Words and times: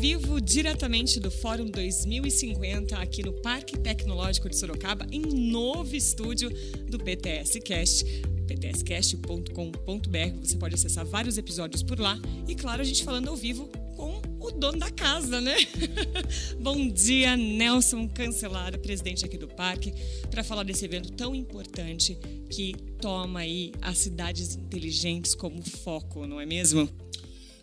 vivo 0.00 0.40
diretamente 0.40 1.20
do 1.20 1.30
Fórum 1.30 1.66
2050 1.66 2.96
aqui 2.96 3.22
no 3.22 3.34
Parque 3.34 3.78
Tecnológico 3.78 4.48
de 4.48 4.56
Sorocaba, 4.56 5.06
em 5.12 5.20
novo 5.20 5.94
estúdio 5.94 6.48
do 6.88 6.98
PTS 6.98 7.60
Cast 7.60 8.06
ptscast.com.br. 8.46 10.38
Você 10.42 10.56
pode 10.56 10.74
acessar 10.74 11.04
vários 11.04 11.36
episódios 11.36 11.82
por 11.82 12.00
lá. 12.00 12.18
E 12.48 12.54
claro, 12.54 12.80
a 12.80 12.84
gente 12.84 13.04
falando 13.04 13.28
ao 13.28 13.36
vivo 13.36 13.68
com 13.94 14.22
o 14.40 14.50
dono 14.50 14.78
da 14.78 14.90
casa, 14.90 15.38
né? 15.38 15.54
Bom 16.58 16.88
dia, 16.88 17.36
Nelson 17.36 18.08
Cancelara, 18.08 18.78
presidente 18.78 19.26
aqui 19.26 19.36
do 19.36 19.48
parque, 19.48 19.92
para 20.30 20.42
falar 20.42 20.62
desse 20.62 20.82
evento 20.86 21.12
tão 21.12 21.34
importante 21.34 22.18
que 22.48 22.74
toma 23.02 23.40
aí 23.40 23.72
as 23.82 23.98
cidades 23.98 24.56
inteligentes 24.56 25.34
como 25.34 25.62
foco, 25.62 26.26
não 26.26 26.40
é 26.40 26.46
mesmo? 26.46 26.88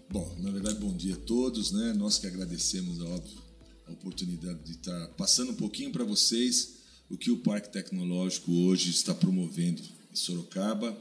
Bom, 0.09 0.37
na 0.39 0.49
verdade, 0.51 0.79
bom 0.79 0.95
dia 0.95 1.15
a 1.15 1.17
todos, 1.17 1.73
né? 1.73 1.91
Nós 1.91 2.17
que 2.17 2.27
agradecemos 2.27 3.01
óbvio, 3.01 3.41
a 3.85 3.91
oportunidade 3.91 4.63
de 4.63 4.71
estar 4.71 5.07
passando 5.09 5.51
um 5.51 5.55
pouquinho 5.55 5.91
para 5.91 6.05
vocês 6.05 6.75
o 7.09 7.17
que 7.17 7.29
o 7.29 7.39
Parque 7.39 7.73
Tecnológico 7.73 8.49
hoje 8.51 8.89
está 8.89 9.13
promovendo 9.13 9.81
em 9.81 10.15
Sorocaba. 10.15 10.97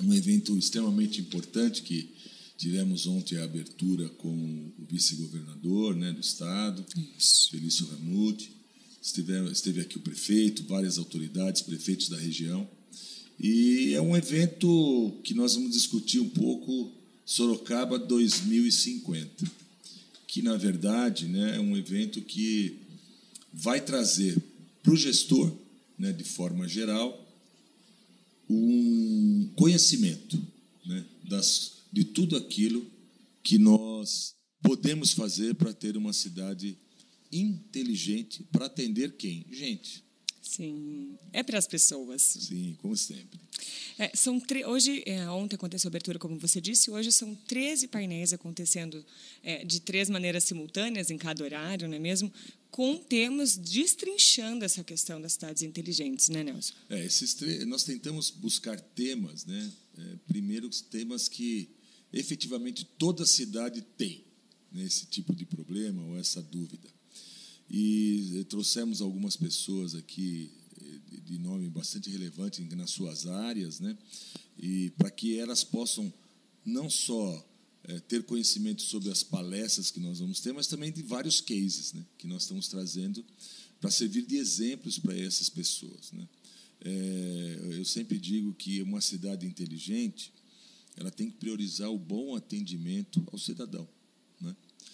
Um 0.00 0.14
evento 0.14 0.56
extremamente 0.56 1.20
importante 1.20 1.82
que 1.82 2.14
tivemos 2.56 3.06
ontem 3.06 3.36
a 3.36 3.44
abertura 3.44 4.08
com 4.08 4.32
o 4.78 4.86
vice-governador 4.90 5.94
né, 5.94 6.10
do 6.10 6.20
estado, 6.20 6.86
Isso. 7.18 7.50
Felício 7.50 7.86
Ramute. 7.86 8.50
Esteve, 9.00 9.52
esteve 9.52 9.80
aqui 9.82 9.98
o 9.98 10.02
prefeito, 10.02 10.64
várias 10.64 10.96
autoridades, 10.96 11.60
prefeitos 11.60 12.08
da 12.08 12.16
região. 12.16 12.66
E 13.38 13.92
é 13.92 14.00
um 14.00 14.16
evento 14.16 15.20
que 15.22 15.34
nós 15.34 15.54
vamos 15.54 15.72
discutir 15.72 16.18
um 16.18 16.30
pouco 16.30 16.96
Sorocaba 17.26 17.98
2050, 17.98 19.44
que 20.28 20.40
na 20.40 20.56
verdade 20.56 21.26
né, 21.26 21.56
é 21.56 21.60
um 21.60 21.76
evento 21.76 22.22
que 22.22 22.78
vai 23.52 23.80
trazer 23.80 24.40
para 24.80 24.92
o 24.92 24.96
gestor, 24.96 25.52
né, 25.98 26.12
de 26.12 26.22
forma 26.22 26.68
geral, 26.68 27.26
um 28.48 29.50
conhecimento 29.56 30.40
né, 30.86 31.04
das, 31.28 31.78
de 31.92 32.04
tudo 32.04 32.36
aquilo 32.36 32.86
que 33.42 33.58
nós 33.58 34.36
podemos 34.62 35.12
fazer 35.12 35.56
para 35.56 35.72
ter 35.72 35.96
uma 35.96 36.12
cidade 36.12 36.78
inteligente 37.32 38.44
para 38.52 38.66
atender 38.66 39.16
quem? 39.16 39.44
Gente. 39.50 40.05
Sim, 40.48 41.18
é 41.32 41.42
para 41.42 41.58
as 41.58 41.66
pessoas. 41.66 42.22
Sim, 42.22 42.76
como 42.78 42.96
sempre. 42.96 43.40
É, 43.98 44.14
são 44.14 44.40
hoje, 44.66 45.02
é, 45.04 45.28
ontem 45.28 45.56
aconteceu 45.56 45.88
a 45.88 45.90
abertura, 45.90 46.18
como 46.18 46.38
você 46.38 46.60
disse, 46.60 46.90
hoje 46.90 47.10
são 47.10 47.34
13 47.34 47.88
painéis 47.88 48.32
acontecendo 48.32 49.04
é, 49.42 49.64
de 49.64 49.80
três 49.80 50.08
maneiras 50.08 50.44
simultâneas 50.44 51.10
em 51.10 51.18
cada 51.18 51.42
horário, 51.42 51.88
não 51.88 51.96
é 51.96 51.98
mesmo? 51.98 52.32
Com 52.70 52.96
temas 52.96 53.56
destrinchando 53.56 54.64
essa 54.64 54.84
questão 54.84 55.20
das 55.20 55.32
cidades 55.32 55.62
inteligentes, 55.62 56.28
né, 56.28 56.44
Nelson? 56.44 56.74
É, 56.88 57.04
esses 57.04 57.36
nós 57.66 57.82
tentamos 57.82 58.30
buscar 58.30 58.78
temas, 58.80 59.44
né? 59.44 59.72
É, 59.98 60.16
primeiro, 60.28 60.70
temas 60.90 61.28
que 61.28 61.70
efetivamente 62.12 62.84
toda 62.84 63.26
cidade 63.26 63.82
tem 63.96 64.24
né, 64.70 64.84
esse 64.84 65.06
tipo 65.06 65.34
de 65.34 65.44
problema 65.44 66.02
ou 66.04 66.18
essa 66.18 66.40
dúvida. 66.40 66.95
E 67.68 68.44
trouxemos 68.48 69.00
algumas 69.00 69.36
pessoas 69.36 69.94
aqui 69.94 70.50
de 71.24 71.38
nome 71.38 71.68
bastante 71.68 72.08
relevante 72.10 72.62
nas 72.76 72.90
suas 72.90 73.26
áreas, 73.26 73.80
né? 73.80 73.96
E 74.58 74.90
para 74.90 75.10
que 75.10 75.38
elas 75.38 75.64
possam 75.64 76.12
não 76.64 76.88
só 76.88 77.46
é, 77.84 77.98
ter 78.00 78.24
conhecimento 78.24 78.82
sobre 78.82 79.10
as 79.10 79.22
palestras 79.22 79.90
que 79.90 80.00
nós 80.00 80.20
vamos 80.20 80.40
ter, 80.40 80.52
mas 80.52 80.66
também 80.66 80.92
de 80.92 81.02
vários 81.02 81.40
cases, 81.40 81.92
né? 81.92 82.04
Que 82.16 82.26
nós 82.26 82.42
estamos 82.42 82.68
trazendo 82.68 83.24
para 83.80 83.90
servir 83.90 84.24
de 84.24 84.36
exemplos 84.36 84.98
para 84.98 85.18
essas 85.18 85.48
pessoas, 85.48 86.12
né? 86.12 86.28
É, 86.80 87.58
eu 87.78 87.84
sempre 87.84 88.18
digo 88.18 88.52
que 88.54 88.82
uma 88.82 89.00
cidade 89.00 89.46
inteligente 89.46 90.32
ela 90.96 91.10
tem 91.10 91.30
que 91.30 91.36
priorizar 91.36 91.90
o 91.90 91.98
bom 91.98 92.36
atendimento 92.36 93.26
ao 93.32 93.38
cidadão. 93.38 93.88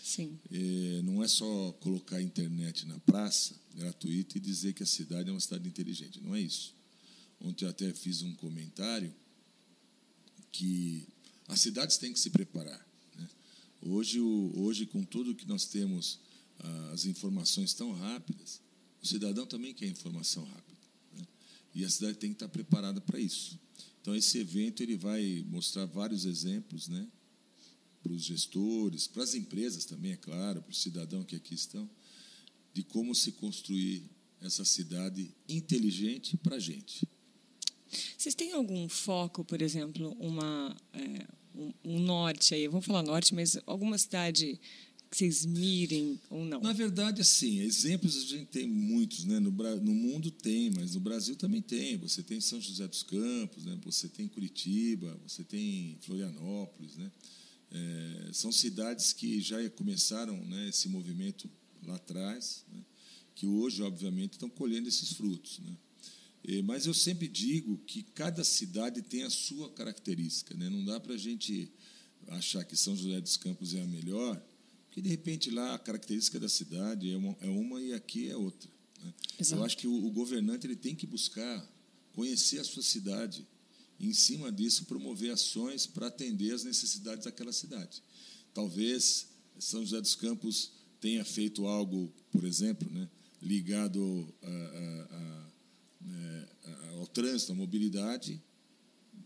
Sim. 0.02 0.38
É, 0.50 1.02
não 1.02 1.22
é 1.22 1.28
só 1.28 1.72
colocar 1.80 2.16
a 2.16 2.22
internet 2.22 2.86
na 2.86 2.98
praça, 3.00 3.54
gratuita, 3.74 4.36
e 4.36 4.40
dizer 4.40 4.72
que 4.72 4.82
a 4.82 4.86
cidade 4.86 5.28
é 5.28 5.32
uma 5.32 5.40
cidade 5.40 5.68
inteligente. 5.68 6.20
Não 6.20 6.34
é 6.34 6.40
isso. 6.40 6.74
Ontem 7.40 7.64
eu 7.64 7.70
até 7.70 7.92
fiz 7.94 8.22
um 8.22 8.34
comentário 8.34 9.14
que 10.50 11.06
as 11.48 11.60
cidades 11.60 11.96
têm 11.98 12.12
que 12.12 12.18
se 12.20 12.30
preparar. 12.30 12.84
Né? 13.16 13.28
Hoje, 13.80 14.20
hoje, 14.20 14.86
com 14.86 15.04
tudo 15.04 15.34
que 15.34 15.46
nós 15.46 15.66
temos, 15.66 16.18
as 16.92 17.04
informações 17.04 17.72
tão 17.72 17.92
rápidas, 17.92 18.60
o 19.02 19.06
cidadão 19.06 19.46
também 19.46 19.72
quer 19.72 19.86
informação 19.86 20.44
rápida. 20.44 20.80
Né? 21.14 21.26
E 21.74 21.84
a 21.84 21.90
cidade 21.90 22.18
tem 22.18 22.30
que 22.30 22.36
estar 22.36 22.48
preparada 22.48 23.00
para 23.00 23.18
isso. 23.18 23.58
Então, 24.00 24.14
esse 24.14 24.38
evento 24.38 24.82
ele 24.82 24.96
vai 24.96 25.44
mostrar 25.48 25.86
vários 25.86 26.24
exemplos, 26.24 26.88
né? 26.88 27.06
Para 28.02 28.12
os 28.12 28.22
gestores, 28.22 29.06
para 29.06 29.22
as 29.22 29.34
empresas 29.34 29.84
também, 29.84 30.12
é 30.12 30.16
claro, 30.16 30.62
para 30.62 30.72
o 30.72 30.74
cidadão 30.74 31.22
que 31.22 31.36
aqui 31.36 31.54
estão, 31.54 31.88
de 32.74 32.82
como 32.82 33.14
se 33.14 33.32
construir 33.32 34.02
essa 34.40 34.64
cidade 34.64 35.30
inteligente 35.48 36.36
para 36.36 36.56
a 36.56 36.60
gente. 36.60 37.06
Vocês 38.16 38.34
têm 38.34 38.52
algum 38.52 38.88
foco, 38.88 39.44
por 39.44 39.60
exemplo, 39.60 40.16
uma, 40.18 40.76
é, 40.92 41.26
um, 41.54 41.72
um, 41.84 41.98
norte 42.00 42.54
aí? 42.54 42.66
Vamos 42.66 42.86
falar 42.86 43.02
norte, 43.02 43.34
mas 43.34 43.58
alguma 43.66 43.98
cidade 43.98 44.58
que 45.10 45.16
vocês 45.16 45.44
mirem 45.44 46.18
ou 46.30 46.44
não? 46.44 46.60
Na 46.60 46.72
verdade, 46.72 47.20
assim, 47.20 47.60
exemplos 47.60 48.16
a 48.16 48.26
gente 48.26 48.46
tem 48.46 48.66
muitos, 48.66 49.24
né? 49.26 49.38
No, 49.38 49.50
no 49.50 49.94
mundo 49.94 50.30
tem, 50.30 50.70
mas 50.70 50.94
no 50.94 51.00
Brasil 51.00 51.36
também 51.36 51.60
tem. 51.60 51.98
Você 51.98 52.22
tem 52.22 52.40
São 52.40 52.58
José 52.58 52.88
dos 52.88 53.02
Campos, 53.02 53.66
né? 53.66 53.78
Você 53.84 54.08
tem 54.08 54.26
Curitiba, 54.26 55.20
você 55.26 55.44
tem 55.44 55.98
Florianópolis, 56.00 56.96
né? 56.96 57.12
É, 57.74 58.30
são 58.32 58.52
cidades 58.52 59.12
que 59.12 59.40
já 59.40 59.68
começaram 59.70 60.36
né, 60.44 60.68
esse 60.68 60.88
movimento 60.88 61.48
lá 61.82 61.96
atrás, 61.96 62.64
né, 62.70 62.84
que 63.34 63.46
hoje, 63.46 63.82
obviamente, 63.82 64.34
estão 64.34 64.50
colhendo 64.50 64.88
esses 64.88 65.12
frutos. 65.14 65.58
Né. 65.60 65.76
E, 66.44 66.62
mas 66.62 66.86
eu 66.86 66.92
sempre 66.92 67.26
digo 67.26 67.78
que 67.86 68.02
cada 68.02 68.44
cidade 68.44 69.00
tem 69.00 69.22
a 69.22 69.30
sua 69.30 69.70
característica. 69.70 70.54
Né, 70.54 70.68
não 70.68 70.84
dá 70.84 71.00
para 71.00 71.14
a 71.14 71.18
gente 71.18 71.72
achar 72.28 72.64
que 72.64 72.76
São 72.76 72.94
José 72.94 73.20
dos 73.20 73.36
Campos 73.36 73.74
é 73.74 73.80
a 73.80 73.86
melhor, 73.86 74.40
porque, 74.86 75.00
de 75.00 75.08
repente, 75.08 75.50
lá 75.50 75.74
a 75.74 75.78
característica 75.78 76.38
da 76.38 76.50
cidade 76.50 77.10
é 77.10 77.16
uma, 77.16 77.36
é 77.40 77.48
uma 77.48 77.80
e 77.80 77.94
aqui 77.94 78.28
é 78.28 78.36
outra. 78.36 78.70
Né. 79.02 79.14
Eu 79.50 79.64
acho 79.64 79.78
que 79.78 79.86
o, 79.86 80.06
o 80.06 80.10
governante 80.10 80.66
ele 80.66 80.76
tem 80.76 80.94
que 80.94 81.06
buscar 81.06 81.66
conhecer 82.12 82.58
a 82.58 82.64
sua 82.64 82.82
cidade, 82.82 83.46
em 84.02 84.12
cima 84.12 84.50
disso, 84.50 84.84
promover 84.86 85.32
ações 85.32 85.86
para 85.86 86.08
atender 86.08 86.52
às 86.52 86.64
necessidades 86.64 87.24
daquela 87.24 87.52
cidade. 87.52 88.02
Talvez 88.52 89.28
São 89.58 89.80
José 89.82 90.00
dos 90.00 90.16
Campos 90.16 90.72
tenha 91.00 91.24
feito 91.24 91.66
algo, 91.66 92.12
por 92.30 92.44
exemplo, 92.44 92.90
né, 92.90 93.08
ligado 93.40 94.34
a, 94.42 94.48
a, 94.48 95.16
a, 95.16 95.52
é, 96.04 96.48
ao 96.98 97.06
trânsito, 97.06 97.52
à 97.52 97.54
mobilidade, 97.54 98.42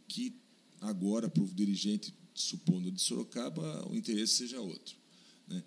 que 0.07 0.35
agora, 0.81 1.29
para 1.29 1.43
o 1.43 1.49
dirigente, 1.49 2.15
supondo 2.35 2.91
de 2.91 3.01
Sorocaba, 3.01 3.89
o 3.91 3.97
interesse 3.97 4.35
seja 4.35 4.61
outro. 4.61 4.95
Né? 5.49 5.63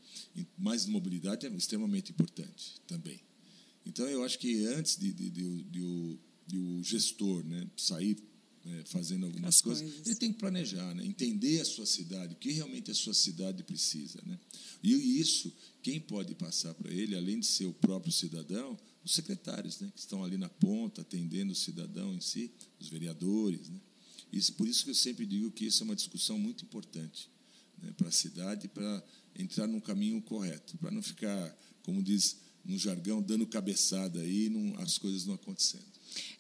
Mas 0.58 0.86
mobilidade 0.86 1.48
é 1.48 1.50
extremamente 1.50 2.12
importante 2.12 2.80
também. 2.88 3.20
Então, 3.86 4.08
eu 4.08 4.24
acho 4.24 4.38
que 4.38 4.66
antes 4.68 4.98
de, 4.98 5.12
de, 5.12 5.30
de, 5.30 5.64
de 5.64 5.82
o, 5.82 6.20
o 6.54 6.84
gestor 6.84 7.44
né, 7.44 7.68
sair 7.76 8.18
né, 8.66 8.84
fazendo 8.86 9.26
algumas 9.26 9.56
As 9.56 9.62
coisas, 9.62 9.84
coisas, 9.84 10.08
ele 10.08 10.16
tem 10.16 10.34
que 10.34 10.40
planejar, 10.40 10.94
né, 10.94 11.06
entender 11.06 11.62
a 11.62 11.66
sua 11.66 11.86
cidade, 11.86 12.34
o 12.34 12.38
que 12.38 12.52
realmente 12.52 12.92
a 12.92 12.94
sua 12.94 13.14
cidade 13.14 13.64
precisa. 13.64 14.20
Né? 14.26 14.38
E 14.84 15.20
isso, 15.20 15.54
quem 15.82 16.00
pode 16.00 16.36
passar 16.36 16.74
para 16.74 16.92
ele, 16.92 17.16
além 17.16 17.40
de 17.40 17.46
ser 17.46 17.66
o 17.66 17.74
próprio 17.74 18.12
cidadão, 18.12 18.78
os 19.04 19.14
secretários, 19.14 19.80
né, 19.80 19.92
que 19.94 20.00
estão 20.00 20.24
ali 20.24 20.38
na 20.38 20.50
ponta, 20.50 21.02
atendendo 21.02 21.54
o 21.54 21.56
cidadão 21.56 22.14
em 22.14 22.22
si, 22.22 22.52
os 22.80 22.90
vereadores. 22.90 23.70
Né? 23.70 23.80
Isso, 24.32 24.54
por 24.54 24.68
isso 24.68 24.84
que 24.84 24.92
eu 24.92 24.96
sempre 24.96 25.26
digo 25.26 25.52
que 25.52 25.66
isso 25.66 25.84
é 25.84 25.86
uma 25.86 25.96
discussão 25.96 26.38
muito 26.38 26.64
importante 26.64 27.30
né, 27.82 27.92
para 27.98 28.10
a 28.10 28.12
cidade, 28.12 28.68
para 28.68 29.04
entrar 29.36 29.68
no 29.68 29.82
caminho 29.82 30.22
correto, 30.22 30.78
para 30.78 30.92
não 30.92 31.02
ficar, 31.02 31.58
como 31.84 32.04
diz 32.04 32.38
no 32.64 32.78
jargão, 32.78 33.22
dando 33.22 33.48
cabeçada 33.48 34.20
aí 34.20 34.48
e 34.48 34.74
as 34.82 34.98
coisas 34.98 35.26
não 35.26 35.34
acontecendo. 35.34 35.86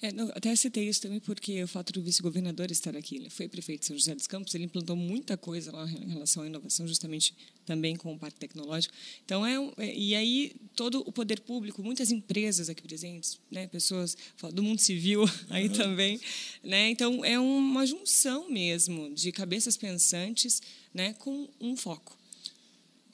É, 0.02 0.12
não, 0.12 0.30
até 0.30 0.56
citei 0.56 0.88
isso 0.88 1.02
também 1.02 1.20
porque 1.20 1.64
o 1.64 1.68
fato 1.68 1.92
do 1.92 2.02
vice-governador 2.02 2.72
estar 2.72 2.96
aqui, 2.96 3.18
ele 3.18 3.30
foi 3.30 3.48
prefeito 3.48 3.82
de 3.82 3.88
São 3.88 3.98
José 3.98 4.16
dos 4.16 4.28
Campos, 4.28 4.54
ele 4.56 4.66
implantou 4.66 4.96
muita 4.96 5.38
coisa 5.38 5.72
lá 5.72 5.90
em 5.90 6.10
relação 6.10 6.44
à 6.44 6.48
inovação, 6.48 6.88
justamente 6.88 7.34
também 7.66 7.96
com 7.96 8.14
o 8.14 8.20
Parque 8.20 8.40
Tecnológico. 8.40 8.94
Então, 9.26 9.46
é, 9.46 9.56
é 9.78 9.96
e 9.96 10.16
aí 10.16 10.56
todo 10.76 11.04
o 11.06 11.12
poder 11.12 11.42
público, 11.42 11.84
muitas 11.84 12.12
empresas 12.12 12.70
aqui 12.70 12.82
presentes, 12.82 13.40
né, 13.52 13.68
pessoas 13.68 14.18
do 14.54 14.64
mundo 14.64 14.80
civil 14.80 15.24
aí 15.50 15.68
uhum. 15.68 15.74
também, 15.74 16.20
né, 16.64 16.90
então 16.90 17.24
é 17.24 17.40
uma 17.40 17.86
junção 17.86 18.50
mesmo 18.50 19.14
de 19.14 19.32
cabeças 19.32 19.78
pensantes, 19.78 20.62
né, 20.94 21.14
com 21.14 21.48
um 21.60 21.76
foco. 21.76 22.18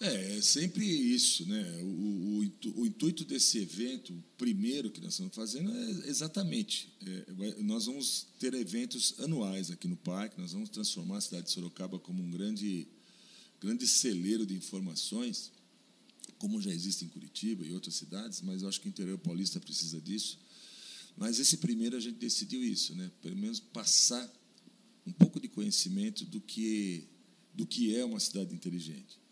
É, 0.06 0.38
é 0.38 0.42
sempre 0.42 0.86
isso, 0.86 1.48
né? 1.48 1.82
O, 1.82 1.88
o, 1.88 2.82
o, 2.82 2.86
intuito 2.86 3.26
desse 3.26 3.58
evento, 3.58 4.14
o 4.14 4.24
primeiro 4.38 4.92
que 4.92 5.02
nós 5.02 5.14
estamos 5.14 5.34
fazendo, 5.34 5.76
é 5.76 6.10
exatamente. 6.10 6.94
É, 7.06 7.62
nós 7.64 7.86
vamos 7.86 8.28
ter 8.40 8.54
eventos 8.54 9.16
anuais 9.20 9.72
aqui 9.72 9.88
no 9.88 9.98
parque, 9.98 10.40
nós 10.40 10.54
vamos 10.54 10.70
transformar 10.70 11.18
a 11.18 11.22
cidade 11.22 11.48
de 11.48 11.52
Sorocaba 11.52 11.98
como 11.98 12.22
um 12.22 12.30
grande, 12.30 12.88
grande 13.60 13.88
celeiro 13.88 14.46
de 14.46 14.54
informações, 14.54 15.52
como 16.38 16.62
já 16.62 16.72
existe 16.72 17.06
em 17.06 17.08
Curitiba 17.08 17.66
e 17.66 17.74
outras 17.74 17.96
cidades, 17.96 18.42
mas 18.42 18.62
eu 18.62 18.70
acho 18.70 18.80
que 18.80 18.88
o 18.88 18.90
interior 18.90 19.18
paulista 19.18 19.60
precisa 19.60 20.00
disso. 20.00 20.38
Mas 21.18 21.40
esse 21.40 21.58
primeiro 21.58 21.96
a 21.96 22.00
gente 22.00 22.18
decidiu 22.18 22.64
isso, 22.64 22.94
né? 22.94 23.10
pelo 23.22 23.38
menos 23.38 23.60
passar 23.60 24.32
um 25.08 25.12
pouco 25.12 25.40
de 25.40 25.48
conhecimento 25.48 26.26
do 26.26 26.42
que, 26.42 27.08
do 27.54 27.66
que 27.66 27.96
é 27.96 28.04
uma 28.04 28.20
cidade 28.20 28.54
inteligente. 28.54 29.25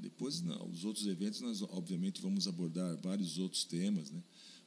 Depois, 0.00 0.40
não, 0.40 0.68
os 0.68 0.84
outros 0.84 1.06
eventos, 1.06 1.40
nós 1.40 1.62
obviamente 1.62 2.20
vamos 2.20 2.46
abordar 2.46 2.96
vários 3.02 3.38
outros 3.38 3.64
temas. 3.64 4.10
Né? 4.10 4.22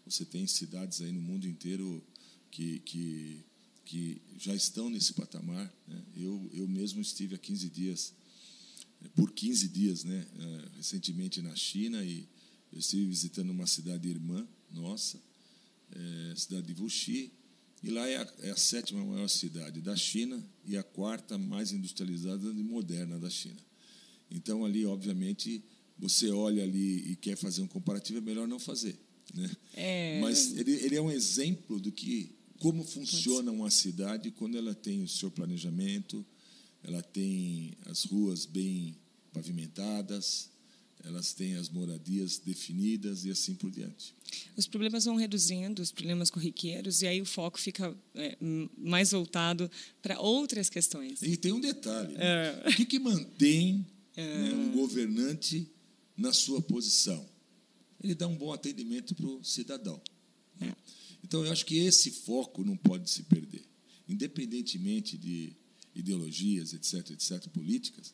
Você 0.06 0.26
tem 0.26 0.46
cidades 0.48 1.02
aí 1.02 1.12
no 1.12 1.22
mundo 1.22 1.48
inteiro 1.48 2.04
que, 2.50 2.80
que, 2.80 3.46
que 3.86 4.22
já 4.38 4.54
estão 4.56 4.90
nesse 4.90 5.14
patamar. 5.14 5.72
Né? 5.88 6.04
Eu, 6.16 6.50
eu 6.54 6.68
mesmo 6.68 7.02
estive 7.02 7.36
há 7.36 7.38
15 7.38 7.70
dias, 7.70 8.14
eh, 9.04 9.10
por 9.16 9.32
15 9.32 9.68
dias, 9.68 10.04
né? 10.04 10.28
Eh, 10.40 10.70
recentemente 10.78 11.42
na 11.42 11.56
China, 11.56 12.04
e 12.04 12.28
eu 12.72 12.80
estive 12.80 13.06
visitando 13.06 13.50
uma 13.50 13.68
cidade 13.68 14.08
irmã 14.08 14.48
nossa, 14.74 15.22
é, 15.92 16.36
cidade 16.36 16.74
de 16.74 16.82
Wuxi, 16.82 17.32
e 17.84 17.90
lá 17.90 18.08
é 18.08 18.18
a, 18.18 18.34
é 18.40 18.52
a, 18.52 18.56
sétima 18.56 19.04
maior 19.04 19.28
cidade 19.28 19.82
da 19.82 19.96
China 19.96 20.42
e 20.66 20.78
a 20.78 20.84
quarta 20.84 21.38
mais 21.38 21.72
industrializada 21.72 22.48
e 22.48 22.64
moderna 22.64 23.20
da 23.20 23.30
China. 23.30 23.60
Então, 24.32 24.66
ali, 24.66 24.86
obviamente, 24.86 25.64
você 26.00 26.32
olha 26.32 26.64
ali 26.64 27.12
e 27.12 27.16
quer 27.16 27.36
fazer 27.36 27.62
um 27.62 27.68
comparativo, 27.68 28.20
é 28.20 28.22
melhor 28.22 28.48
não 28.48 28.60
fazer. 28.60 28.98
Né? 29.34 29.50
É... 29.74 30.20
Mas 30.22 30.58
ele, 30.58 30.72
ele 30.72 30.96
é 30.96 31.02
um 31.02 31.12
exemplo 31.12 31.80
do 31.80 31.92
que 31.92 32.36
como 32.60 32.84
funciona 32.84 33.52
uma 33.52 33.70
cidade 33.70 34.32
quando 34.32 34.58
ela 34.58 34.74
tem 34.74 35.02
o 35.02 35.08
seu 35.08 35.32
planejamento, 35.32 36.26
ela 36.84 37.02
tem 37.02 37.74
as 37.86 38.04
ruas 38.04 38.46
bem 38.46 38.96
pavimentadas, 39.34 40.50
elas 41.04 41.34
têm 41.34 41.56
as 41.56 41.70
moradias 41.70 42.38
definidas 42.38 43.26
e 43.26 43.32
assim 43.32 43.56
por 43.56 43.72
diante. 43.72 44.14
Os 44.56 44.68
problemas 44.68 45.06
vão 45.06 45.16
reduzindo, 45.16 45.82
os 45.82 45.92
problemas 45.92 46.30
corriqueiros, 46.30 47.02
e 47.02 47.08
aí 47.08 47.22
o 47.22 47.26
foco 47.26 47.60
fica 47.60 47.96
é, 48.14 48.38
mais 48.78 49.12
voltado 49.12 49.70
para 50.02 50.20
outras 50.20 50.70
questões. 50.70 51.22
E 51.22 51.36
tem 51.38 51.52
um 51.52 51.60
detalhe: 51.60 52.14
né? 52.14 52.62
é. 52.64 52.70
o 52.70 52.76
que, 52.76 52.86
que 52.86 53.00
mantém 53.00 53.86
né, 54.16 54.54
um 54.54 54.72
governante 54.72 55.68
na 56.18 56.34
sua 56.34 56.62
posição. 56.62 57.28
Ele 58.04 58.16
dá 58.16 58.28
um 58.28 58.36
bom 58.36 58.52
atendimento 58.52 59.16
para 59.16 59.26
o 59.26 59.44
cidadão. 59.44 60.02
Né? 60.60 60.76
Então, 61.24 61.46
eu 61.46 61.52
acho 61.52 61.66
que 61.66 61.78
esse 61.78 62.12
foco 62.12 62.64
não 62.64 62.76
pode 62.76 63.10
se 63.10 63.24
perder. 63.24 63.64
Independentemente 64.08 65.18
de 65.18 65.54
ideologias, 65.96 66.74
etc., 66.74 67.12
etc., 67.12 67.48
políticas, 67.50 68.14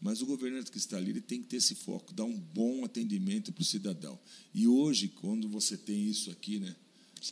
mas 0.00 0.22
o 0.22 0.26
governante 0.26 0.70
que 0.70 0.78
está 0.78 0.96
ali 0.96 1.10
ele 1.10 1.20
tem 1.20 1.42
que 1.42 1.48
ter 1.48 1.56
esse 1.56 1.74
foco, 1.74 2.12
dar 2.12 2.24
um 2.24 2.38
bom 2.38 2.84
atendimento 2.84 3.52
para 3.52 3.62
o 3.62 3.64
cidadão. 3.64 4.18
E 4.54 4.66
hoje, 4.66 5.08
quando 5.08 5.48
você 5.48 5.76
tem 5.76 6.06
isso 6.06 6.30
aqui, 6.30 6.58
né, 6.58 6.74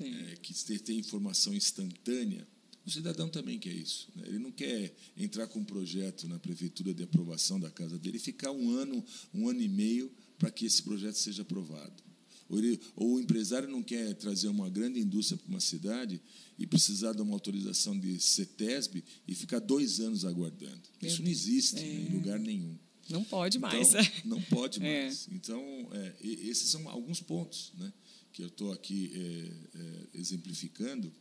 é, 0.01 0.37
que 0.37 0.53
tem 0.81 0.99
informação 0.99 1.55
instantânea, 1.55 2.47
o 2.87 2.91
cidadão 2.91 3.29
também 3.29 3.59
quer 3.59 3.73
isso. 3.73 4.09
Né? 4.15 4.25
Ele 4.29 4.38
não 4.38 4.53
quer 4.53 4.94
entrar 5.17 5.49
com 5.49 5.59
um 5.59 5.65
projeto 5.65 6.29
na 6.29 6.38
prefeitura 6.38 6.94
de 6.94 7.03
aprovação 7.03 7.59
da 7.59 7.71
casa 7.71 7.99
dele 7.99 8.19
e 8.19 8.21
ficar 8.21 8.53
um 8.53 8.71
ano, 8.71 9.05
um 9.35 9.49
ano 9.49 9.61
e 9.61 9.69
meio 9.69 10.11
para 10.38 10.50
que 10.50 10.65
esse 10.65 10.83
projeto 10.83 11.17
seja 11.17 11.43
aprovado. 11.43 12.06
Ou, 12.49 12.59
ele, 12.59 12.81
ou, 12.94 13.15
o 13.15 13.21
empresário 13.21 13.69
não 13.69 13.83
quer 13.83 14.15
trazer 14.15 14.47
uma 14.47 14.71
grande 14.71 15.00
indústria 15.00 15.37
para 15.37 15.49
uma 15.49 15.61
cidade 15.61 16.23
e 16.56 16.65
precisar 16.65 17.12
de 17.12 17.21
uma 17.21 17.35
autorização 17.35 17.99
de 17.99 18.21
CETESB 18.21 19.03
e 19.27 19.35
ficar 19.35 19.59
dois 19.59 19.99
anos 19.99 20.25
aguardando. 20.25 20.83
Isso 21.03 21.23
não 21.23 21.31
existe 21.31 21.77
é. 21.79 21.83
né, 21.83 22.06
em 22.09 22.15
lugar 22.15 22.38
nenhum. 22.38 22.79
Não 23.09 23.25
pode 23.25 23.59
então, 23.59 23.69
mais. 23.69 23.93
Não 24.25 24.41
pode 24.43 24.79
é. 24.79 25.03
mais. 25.05 25.27
É. 25.27 25.35
Então, 25.35 25.61
é, 25.93 26.15
esses 26.21 26.69
são 26.69 26.88
alguns 26.88 27.21
pontos 27.21 27.73
né, 27.79 27.93
que 28.33 28.43
eu 28.43 28.49
estou 28.49 28.73
aqui 28.73 29.11
é, 29.12 29.79
é, 29.79 30.06
exemplificando 30.15 31.12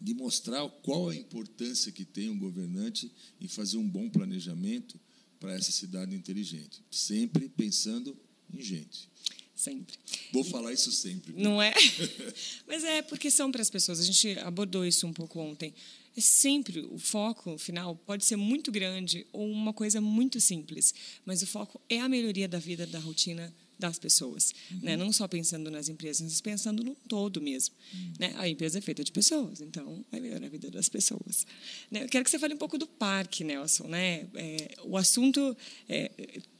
de 0.00 0.14
mostrar 0.14 0.68
qual 0.82 1.08
a 1.08 1.16
importância 1.16 1.92
que 1.92 2.04
tem 2.04 2.30
um 2.30 2.38
governante 2.38 3.10
em 3.40 3.48
fazer 3.48 3.76
um 3.76 3.88
bom 3.88 4.08
planejamento 4.08 4.98
para 5.40 5.54
essa 5.54 5.72
cidade 5.72 6.14
inteligente, 6.14 6.82
sempre 6.90 7.48
pensando 7.48 8.16
em 8.52 8.60
gente. 8.62 9.08
Sempre. 9.54 9.96
Vou 10.32 10.44
falar 10.44 10.72
isso 10.72 10.92
sempre. 10.92 11.32
Não 11.32 11.60
é? 11.60 11.74
Mas 12.66 12.84
é 12.84 13.02
porque 13.02 13.28
são 13.28 13.50
para 13.50 13.60
as 13.60 13.68
pessoas. 13.68 13.98
A 13.98 14.04
gente 14.04 14.38
abordou 14.38 14.86
isso 14.86 15.04
um 15.04 15.12
pouco 15.12 15.40
ontem. 15.40 15.74
É 16.16 16.20
sempre 16.20 16.80
o 16.80 16.98
foco 16.98 17.58
final 17.58 17.96
pode 17.96 18.24
ser 18.24 18.36
muito 18.36 18.70
grande 18.70 19.26
ou 19.32 19.50
uma 19.50 19.72
coisa 19.72 20.00
muito 20.00 20.40
simples, 20.40 20.92
mas 21.24 21.42
o 21.42 21.46
foco 21.46 21.80
é 21.88 22.00
a 22.00 22.08
melhoria 22.08 22.48
da 22.48 22.58
vida, 22.58 22.84
da 22.88 22.98
rotina 22.98 23.54
das 23.78 23.98
pessoas, 23.98 24.52
uhum. 24.70 24.80
né? 24.82 24.96
Não 24.96 25.12
só 25.12 25.28
pensando 25.28 25.70
nas 25.70 25.88
empresas, 25.88 26.22
mas 26.22 26.40
pensando 26.40 26.82
no 26.82 26.94
todo 26.94 27.40
mesmo, 27.40 27.74
uhum. 27.94 28.12
né? 28.18 28.34
A 28.36 28.48
empresa 28.48 28.78
é 28.78 28.80
feita 28.80 29.04
de 29.04 29.12
pessoas, 29.12 29.60
então 29.60 30.04
vai 30.10 30.20
melhorar 30.20 30.46
a 30.46 30.50
vida 30.50 30.70
das 30.70 30.88
pessoas. 30.88 31.46
Né? 31.90 32.02
Eu 32.02 32.08
quero 32.08 32.24
que 32.24 32.30
você 32.30 32.38
fale 32.38 32.54
um 32.54 32.58
pouco 32.58 32.76
do 32.76 32.86
parque, 32.86 33.44
Nelson, 33.44 33.86
né? 33.86 34.26
É, 34.34 34.74
o 34.84 34.96
assunto 34.96 35.56
é, 35.88 36.10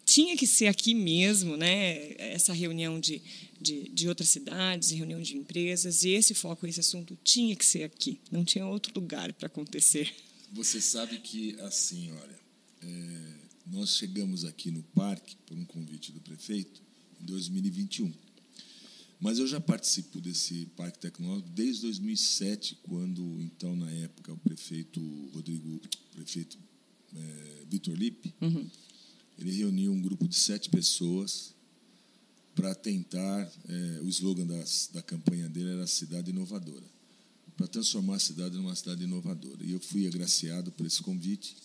tinha 0.05 0.37
que 0.37 0.47
ser 0.47 0.69
aqui 0.69 0.95
mesmo, 0.95 1.57
né? 1.57 2.15
Essa 2.19 2.53
reunião 2.53 2.99
de, 2.99 3.21
de, 3.61 3.89
de, 3.91 4.09
outras 4.09 4.29
cidades, 4.29 4.91
reunião 4.91 5.21
de 5.21 5.37
empresas, 5.37 6.05
e 6.05 6.11
esse 6.11 6.35
foco, 6.35 6.67
esse 6.67 6.81
assunto 6.81 7.19
tinha 7.23 7.55
que 7.55 7.65
ser 7.65 7.83
aqui. 7.83 8.21
Não 8.31 8.45
tinha 8.45 8.67
outro 8.67 8.93
lugar 8.95 9.33
para 9.35 9.47
acontecer. 9.47 10.15
Você 10.53 10.81
sabe 10.81 11.19
que, 11.19 11.61
assim, 11.61 12.11
olha, 12.13 12.41
é, 12.83 13.35
nós 13.67 13.97
chegamos 13.97 14.45
aqui 14.45 14.71
no 14.71 14.83
parque 14.83 15.37
por 15.45 15.57
um 15.59 15.65
convite 15.65 16.11
do 16.11 16.21
prefeito 16.21 16.88
em 17.21 17.27
2021. 17.27 18.13
Mas 19.21 19.39
eu 19.39 19.47
já 19.47 19.61
participo 19.61 20.21
desse 20.21 20.67
parque 20.77 20.99
tecnológico 20.99 21.49
desde 21.51 21.83
2007, 21.83 22.79
quando, 22.83 23.41
então, 23.41 23.75
na 23.75 23.91
época, 23.91 24.33
o 24.33 24.39
prefeito 24.39 25.01
Rodrigo, 25.35 25.69
o 25.69 26.15
prefeito 26.15 26.57
é, 27.15 27.65
Vitor 27.69 27.95
Lippe, 27.95 28.33
uhum. 28.41 28.71
ele 29.39 29.51
reuniu 29.51 29.93
um 29.93 30.01
grupo 30.01 30.29
de 30.29 30.37
sete 30.37 30.71
pessoas 30.71 31.53
para 32.55 32.75
tentar, 32.75 33.53
é, 33.69 34.01
o 34.03 34.09
slogan 34.09 34.47
das, 34.47 34.91
da 34.93 35.03
campanha 35.03 35.49
dele 35.49 35.71
era 35.71 35.87
Cidade 35.87 36.31
Inovadora, 36.31 36.87
para 37.57 37.67
transformar 37.67 38.17
a 38.17 38.21
cidade 38.21 38.57
numa 38.57 38.75
cidade 38.77 39.03
inovadora. 39.03 39.65
E 39.65 39.73
eu 39.73 39.81
fui 39.81 40.07
agraciado 40.07 40.71
por 40.71 40.87
esse 40.87 41.03
convite 41.03 41.57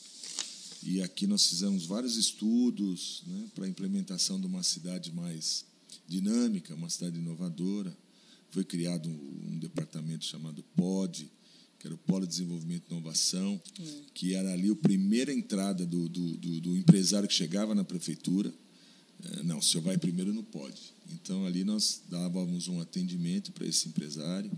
e 0.85 1.01
aqui 1.01 1.25
nós 1.25 1.47
fizemos 1.47 1.85
vários 1.85 2.17
estudos 2.17 3.23
né, 3.25 3.47
para 3.55 3.65
a 3.65 3.69
implementação 3.69 4.39
de 4.39 4.45
uma 4.45 4.63
cidade 4.63 5.11
mais 5.11 5.65
dinâmica, 6.07 6.75
uma 6.75 6.89
cidade 6.89 7.17
inovadora. 7.17 7.95
Foi 8.51 8.63
criado 8.63 9.09
um, 9.09 9.53
um 9.53 9.59
departamento 9.59 10.25
chamado 10.25 10.63
POD, 10.75 11.29
que 11.79 11.87
era 11.87 11.95
o 11.95 11.97
Polo 11.97 12.25
de 12.25 12.31
Desenvolvimento 12.31 12.83
e 12.89 12.93
Inovação, 12.93 13.61
hum. 13.79 14.03
que 14.13 14.33
era 14.33 14.51
ali 14.53 14.69
a 14.69 14.75
primeira 14.75 15.33
entrada 15.33 15.85
do, 15.85 16.07
do, 16.09 16.37
do, 16.37 16.61
do 16.61 16.77
empresário 16.77 17.27
que 17.27 17.33
chegava 17.33 17.73
na 17.73 17.83
prefeitura. 17.83 18.53
É, 19.23 19.43
não, 19.43 19.59
o 19.59 19.61
senhor 19.63 19.83
vai 19.83 19.97
primeiro 19.97 20.33
no 20.33 20.43
POD. 20.43 20.79
Então, 21.13 21.45
ali 21.45 21.63
nós 21.63 22.01
dávamos 22.09 22.67
um 22.67 22.79
atendimento 22.81 23.51
para 23.51 23.65
esse 23.65 23.87
empresário, 23.87 24.51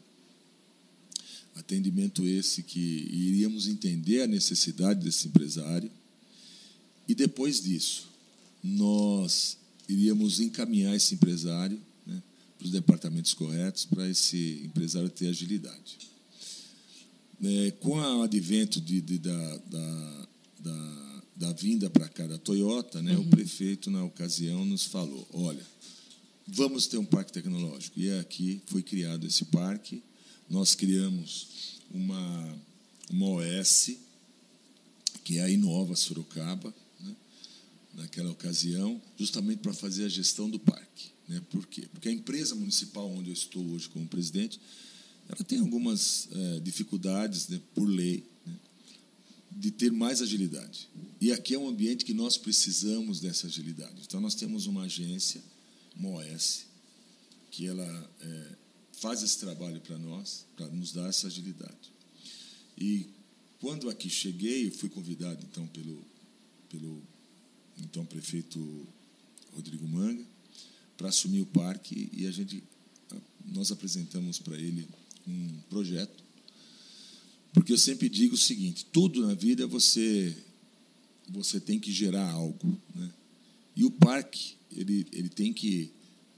atendimento 1.55 2.25
esse 2.27 2.63
que 2.63 2.79
iríamos 2.79 3.67
entender 3.67 4.23
a 4.23 4.27
necessidade 4.27 5.03
desse 5.03 5.27
empresário, 5.27 5.91
e 7.07 7.15
depois 7.15 7.61
disso, 7.61 8.09
nós 8.63 9.57
iríamos 9.87 10.39
encaminhar 10.39 10.95
esse 10.95 11.13
empresário 11.13 11.79
né, 12.05 12.21
para 12.57 12.65
os 12.65 12.71
departamentos 12.71 13.33
corretos 13.33 13.85
para 13.85 14.09
esse 14.09 14.61
empresário 14.65 15.09
ter 15.09 15.27
agilidade. 15.27 15.97
É, 17.43 17.71
com 17.79 17.97
o 17.97 18.23
advento 18.23 18.79
de, 18.81 19.01
de, 19.01 19.19
da, 19.19 19.57
da, 19.57 20.27
da, 20.59 21.23
da, 21.35 21.53
vinda 21.53 21.89
para 21.89 22.07
cá 22.07 22.25
da 22.25 22.37
Toyota, 22.37 23.01
né, 23.01 23.15
uhum. 23.15 23.23
o 23.23 23.27
prefeito, 23.27 23.91
na 23.91 24.03
ocasião, 24.03 24.65
nos 24.65 24.85
falou: 24.85 25.27
olha, 25.33 25.65
vamos 26.47 26.87
ter 26.87 26.97
um 26.97 27.05
parque 27.05 27.33
tecnológico. 27.33 27.99
E 27.99 28.11
aqui 28.19 28.61
foi 28.67 28.81
criado 28.81 29.27
esse 29.27 29.45
parque. 29.45 30.01
Nós 30.49 30.75
criamos 30.75 31.79
uma, 31.91 32.57
uma 33.09 33.27
OS, 33.27 33.91
que 35.23 35.39
é 35.39 35.43
a 35.43 35.49
Inova 35.49 35.95
Sorocaba, 35.95 36.73
naquela 37.95 38.31
ocasião, 38.31 39.01
justamente 39.17 39.59
para 39.59 39.73
fazer 39.73 40.05
a 40.05 40.09
gestão 40.09 40.49
do 40.49 40.59
parque. 40.59 41.11
Né? 41.27 41.41
Por 41.49 41.65
quê? 41.65 41.87
Porque 41.91 42.09
a 42.09 42.11
empresa 42.11 42.53
municipal 42.55 43.09
onde 43.09 43.29
eu 43.29 43.33
estou 43.33 43.65
hoje 43.71 43.89
como 43.89 44.07
presidente, 44.07 44.59
ela 45.27 45.43
tem 45.43 45.59
algumas 45.59 46.27
é, 46.31 46.59
dificuldades 46.59 47.47
né, 47.47 47.59
por 47.73 47.85
lei. 47.85 48.23
Né? 48.45 48.53
de 49.57 49.71
ter 49.71 49.89
mais 49.89 50.21
agilidade. 50.21 50.89
E 51.21 51.31
aqui 51.31 51.55
é 51.55 51.57
um 51.57 51.69
ambiente 51.69 52.03
que 52.03 52.13
nós 52.13 52.37
precisamos 52.37 53.21
dessa 53.21 53.47
agilidade. 53.47 54.01
Então, 54.05 54.19
nós 54.19 54.35
temos 54.35 54.65
uma 54.65 54.83
agência, 54.83 55.41
uma 55.95 56.09
OS, 56.09 56.65
que 57.49 57.65
ela 57.65 58.11
é, 58.19 58.55
faz 58.91 59.23
esse 59.23 59.39
trabalho 59.39 59.79
para 59.79 59.97
nós, 59.97 60.45
para 60.57 60.67
nos 60.67 60.91
dar 60.91 61.07
essa 61.07 61.27
agilidade. 61.27 61.93
E 62.77 63.07
quando 63.59 63.89
aqui 63.89 64.09
cheguei, 64.09 64.69
fui 64.69 64.89
convidado 64.89 65.45
então 65.49 65.65
pelo, 65.67 66.03
pelo 66.69 67.01
então 67.81 68.05
prefeito 68.05 68.87
Rodrigo 69.53 69.87
Manga 69.87 70.23
para 70.97 71.09
assumir 71.09 71.41
o 71.41 71.45
parque 71.45 72.09
e 72.13 72.25
a 72.25 72.31
gente 72.31 72.63
nós 73.45 73.71
apresentamos 73.71 74.39
para 74.39 74.57
ele 74.57 74.87
um 75.27 75.59
projeto 75.69 76.23
porque 77.53 77.71
eu 77.71 77.77
sempre 77.77 78.09
digo 78.09 78.35
o 78.35 78.37
seguinte 78.37 78.85
tudo 78.85 79.25
na 79.25 79.33
vida 79.33 79.67
você 79.67 80.35
você 81.29 81.59
tem 81.59 81.79
que 81.79 81.91
gerar 81.91 82.29
algo 82.29 82.79
né? 82.93 83.11
e 83.75 83.83
o 83.83 83.91
parque 83.91 84.55
ele 84.71 85.05
ele 85.11 85.29
tem 85.29 85.53
que 85.53 85.91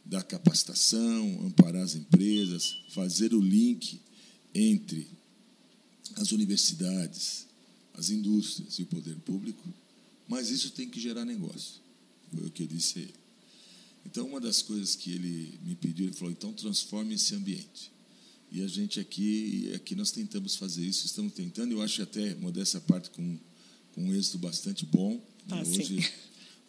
dar 0.06 0.24
capacitação 0.24 1.46
amparar 1.46 1.84
as 1.84 1.96
empresas 1.96 2.78
fazer 2.90 3.34
o 3.34 3.42
link 3.42 4.00
entre 4.54 5.08
as 6.16 6.32
universidades 6.32 7.48
as 7.94 8.10
indústrias 8.10 8.78
e 8.80 8.84
o 8.84 8.88
poder 8.88 9.16
público 9.18 9.64
mas 10.28 10.50
isso 10.50 10.72
tem 10.72 10.90
que 10.90 11.00
gerar 11.00 11.26
negócio 11.26 11.82
foi 12.34 12.48
o 12.48 12.52
que 12.52 12.64
eu 12.64 12.68
disse 12.68 13.00
a 13.00 13.02
ele 13.04 13.28
então, 14.08 14.26
uma 14.26 14.40
das 14.40 14.62
coisas 14.62 14.96
que 14.96 15.12
ele 15.12 15.60
me 15.66 15.76
pediu, 15.76 16.06
ele 16.06 16.16
falou: 16.16 16.32
então 16.32 16.54
transforme 16.54 17.16
esse 17.16 17.36
ambiente. 17.36 17.92
E 18.50 18.64
a 18.64 18.68
gente 18.68 19.02
aqui, 19.02 19.70
aqui 19.76 19.94
nós 19.96 20.12
tentamos 20.12 20.56
fazer 20.56 20.86
isso, 20.86 21.06
estamos 21.06 21.34
tentando, 21.34 21.74
eu 21.74 21.82
acho 21.82 22.02
até, 22.02 22.34
modéstia 22.36 22.80
parte, 22.80 23.10
com, 23.10 23.38
com 23.94 24.06
um 24.06 24.16
êxito 24.16 24.38
bastante 24.38 24.86
bom. 24.86 25.22
Ah, 25.50 25.62
hoje, 25.62 26.14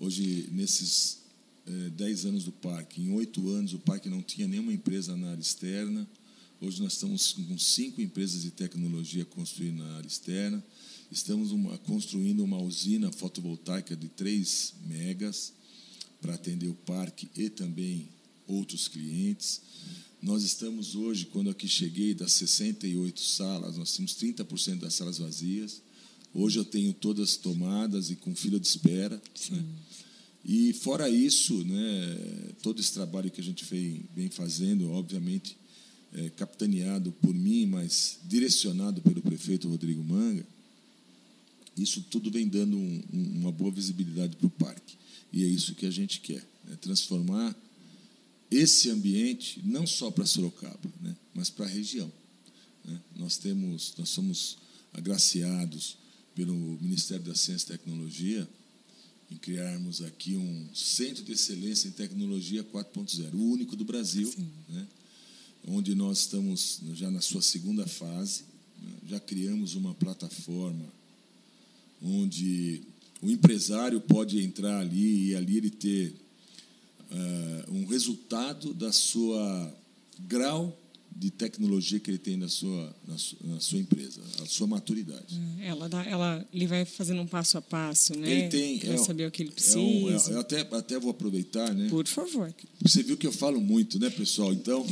hoje, 0.00 0.48
nesses 0.50 1.18
é, 1.64 1.90
dez 1.90 2.24
anos 2.26 2.42
do 2.42 2.50
parque, 2.50 3.00
em 3.00 3.12
oito 3.12 3.48
anos, 3.50 3.72
o 3.72 3.78
parque 3.78 4.08
não 4.08 4.20
tinha 4.20 4.48
nenhuma 4.48 4.72
empresa 4.72 5.16
na 5.16 5.30
área 5.30 5.40
externa. 5.40 6.08
Hoje 6.60 6.82
nós 6.82 6.94
estamos 6.94 7.32
com 7.34 7.56
cinco 7.56 8.02
empresas 8.02 8.42
de 8.42 8.50
tecnologia 8.50 9.24
construindo 9.24 9.78
na 9.78 9.96
área 9.98 10.08
externa. 10.08 10.64
Estamos 11.10 11.52
uma, 11.52 11.78
construindo 11.78 12.44
uma 12.44 12.60
usina 12.60 13.10
fotovoltaica 13.10 13.96
de 13.96 14.08
3 14.08 14.74
megas 14.86 15.52
para 16.20 16.34
atender 16.34 16.68
o 16.68 16.74
parque 16.74 17.28
e 17.34 17.48
também 17.48 18.08
outros 18.46 18.88
clientes. 18.88 19.62
Nós 20.20 20.42
estamos 20.42 20.94
hoje, 20.94 21.26
quando 21.26 21.48
aqui 21.48 21.66
cheguei, 21.66 22.12
das 22.12 22.32
68 22.32 23.20
salas, 23.20 23.76
nós 23.76 23.96
temos 23.96 24.12
30% 24.14 24.80
das 24.80 24.94
salas 24.94 25.18
vazias. 25.18 25.80
Hoje 26.34 26.58
eu 26.58 26.64
tenho 26.64 26.92
todas 26.92 27.36
tomadas 27.36 28.10
e 28.10 28.16
com 28.16 28.34
fila 28.34 28.60
de 28.60 28.66
espera. 28.66 29.20
Né? 29.50 29.64
E 30.44 30.72
fora 30.74 31.08
isso, 31.08 31.64
né, 31.64 32.52
todo 32.62 32.80
esse 32.80 32.92
trabalho 32.92 33.30
que 33.30 33.40
a 33.40 33.44
gente 33.44 33.64
vem, 33.64 34.04
vem 34.14 34.28
fazendo, 34.28 34.90
obviamente, 34.90 35.56
é, 36.12 36.30
capitaneado 36.30 37.12
por 37.12 37.34
mim, 37.34 37.66
mas 37.66 38.18
direcionado 38.24 39.00
pelo 39.00 39.22
prefeito 39.22 39.68
Rodrigo 39.68 40.02
Manga, 40.02 40.46
isso 41.82 42.02
tudo 42.02 42.30
vem 42.30 42.48
dando 42.48 42.76
um, 42.76 43.02
um, 43.12 43.40
uma 43.40 43.52
boa 43.52 43.70
visibilidade 43.70 44.36
para 44.36 44.46
o 44.46 44.50
parque. 44.50 44.96
E 45.32 45.44
é 45.44 45.46
isso 45.46 45.74
que 45.74 45.86
a 45.86 45.90
gente 45.90 46.20
quer, 46.20 46.44
né? 46.64 46.76
transformar 46.80 47.56
esse 48.50 48.90
ambiente 48.90 49.60
não 49.64 49.86
só 49.86 50.10
para 50.10 50.24
Sorocaba, 50.24 50.92
né? 51.00 51.14
mas 51.34 51.50
para 51.50 51.66
a 51.66 51.68
região. 51.68 52.10
Né? 52.84 53.00
Nós 53.16 53.36
temos, 53.36 53.94
nós 53.98 54.08
somos 54.08 54.58
agraciados 54.92 55.98
pelo 56.34 56.54
Ministério 56.80 57.24
da 57.24 57.34
Ciência 57.34 57.66
e 57.66 57.78
Tecnologia 57.78 58.48
em 59.30 59.36
criarmos 59.36 60.00
aqui 60.00 60.36
um 60.36 60.68
centro 60.74 61.22
de 61.22 61.32
excelência 61.32 61.88
em 61.88 61.90
tecnologia 61.90 62.64
4.0, 62.64 63.34
o 63.34 63.50
único 63.50 63.76
do 63.76 63.84
Brasil, 63.84 64.32
né? 64.68 64.86
onde 65.66 65.94
nós 65.94 66.20
estamos 66.20 66.80
já 66.94 67.10
na 67.10 67.20
sua 67.20 67.42
segunda 67.42 67.86
fase, 67.86 68.44
né? 68.80 68.92
já 69.06 69.20
criamos 69.20 69.74
uma 69.74 69.94
plataforma 69.94 70.97
onde 72.02 72.82
o 73.20 73.30
empresário 73.30 74.00
pode 74.00 74.40
entrar 74.40 74.80
ali 74.80 75.30
e 75.30 75.34
ali 75.34 75.56
ele 75.56 75.70
ter 75.70 76.14
uh, 77.10 77.72
um 77.72 77.86
resultado 77.86 78.72
da 78.72 78.92
sua 78.92 79.74
grau 80.20 80.76
de 81.18 81.30
tecnologia 81.30 81.98
que 81.98 82.10
ele 82.10 82.18
tem 82.18 82.36
na 82.36 82.48
sua, 82.48 82.94
na 83.06 83.18
sua, 83.18 83.38
na 83.42 83.60
sua 83.60 83.78
empresa, 83.80 84.20
a 84.40 84.46
sua 84.46 84.68
maturidade. 84.68 85.40
É, 85.58 85.66
ela, 85.66 85.88
dá, 85.88 86.04
ela, 86.04 86.46
ele 86.52 86.66
vai 86.66 86.84
fazendo 86.84 87.20
um 87.20 87.26
passo 87.26 87.58
a 87.58 87.62
passo, 87.62 88.16
né? 88.16 88.30
Ele 88.30 88.48
tem. 88.48 88.78
Para 88.78 88.94
é, 88.94 88.98
saber 88.98 89.26
o 89.26 89.30
que 89.30 89.42
ele 89.42 89.50
precisa. 89.50 89.78
É 89.78 89.82
um, 89.82 90.10
é, 90.10 90.16
eu 90.30 90.40
até, 90.40 90.60
até 90.60 90.98
vou 90.98 91.10
aproveitar, 91.10 91.74
né? 91.74 91.88
Por 91.88 92.06
favor. 92.06 92.54
Você 92.82 93.02
viu 93.02 93.16
que 93.16 93.26
eu 93.26 93.32
falo 93.32 93.60
muito, 93.60 93.98
né, 93.98 94.10
pessoal? 94.10 94.52
Então. 94.52 94.86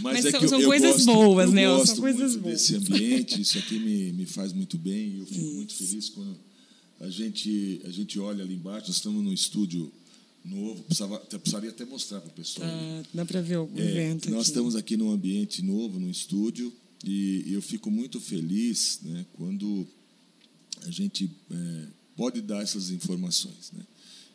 Mas, 0.00 0.22
Mas 0.22 0.24
é 0.26 0.30
são, 0.30 0.40
eu, 0.42 0.48
são 0.48 0.62
coisas 0.62 0.92
gosto, 0.96 1.06
boas, 1.06 1.48
eu 1.48 1.54
né? 1.54 1.86
São 1.86 1.96
coisas 1.96 2.32
muito 2.32 2.42
boas. 2.42 2.54
desse 2.68 2.74
ambiente, 2.76 3.40
isso 3.40 3.58
aqui 3.58 3.78
me, 3.78 4.12
me 4.12 4.26
faz 4.26 4.52
muito 4.52 4.76
bem 4.78 5.08
e 5.14 5.18
eu 5.18 5.26
fico 5.26 5.40
Isso. 5.40 5.54
muito 5.54 5.74
feliz 5.74 6.08
quando 6.10 6.36
a 7.00 7.08
gente, 7.10 7.80
a 7.84 7.90
gente 7.90 8.18
olha 8.18 8.42
ali 8.44 8.54
embaixo, 8.54 8.88
nós 8.88 8.96
estamos 8.96 9.22
num 9.24 9.32
estúdio 9.32 9.90
novo, 10.44 10.82
precisava, 10.84 11.18
precisaria 11.18 11.70
até 11.70 11.84
mostrar 11.84 12.20
para 12.20 12.30
o 12.30 12.32
pessoal. 12.32 12.68
Ah, 12.70 13.02
dá 13.14 13.24
para 13.24 13.40
ver 13.40 13.58
o 13.58 13.70
É, 13.76 13.80
evento 13.82 14.30
nós 14.30 14.40
aqui. 14.40 14.48
estamos 14.50 14.76
aqui 14.76 14.96
num 14.96 15.10
ambiente 15.10 15.62
novo, 15.62 15.98
num 15.98 16.10
estúdio, 16.10 16.72
e 17.04 17.44
eu 17.52 17.62
fico 17.62 17.90
muito 17.90 18.20
feliz 18.20 18.98
né, 19.02 19.24
quando 19.34 19.86
a 20.82 20.90
gente 20.90 21.30
é, 21.50 21.84
pode 22.16 22.40
dar 22.40 22.62
essas 22.62 22.90
informações. 22.90 23.70
Né? 23.72 23.82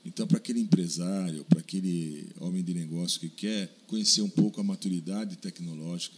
Então, 0.05 0.27
para 0.27 0.37
aquele 0.37 0.59
empresário, 0.59 1.45
para 1.45 1.59
aquele 1.59 2.27
homem 2.39 2.63
de 2.63 2.73
negócio 2.73 3.19
que 3.19 3.29
quer 3.29 3.69
conhecer 3.87 4.21
um 4.21 4.29
pouco 4.29 4.59
a 4.59 4.63
maturidade 4.63 5.37
tecnológica 5.37 6.17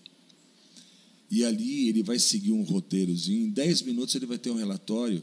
e 1.31 1.45
ali 1.45 1.89
ele 1.89 2.03
vai 2.03 2.19
seguir 2.19 2.53
um 2.53 2.63
roteirozinho. 2.63 3.49
Em 3.49 3.51
10 3.51 3.83
minutos 3.83 4.15
ele 4.15 4.25
vai 4.27 4.39
ter 4.39 4.51
um 4.51 4.57
relatório 4.57 5.23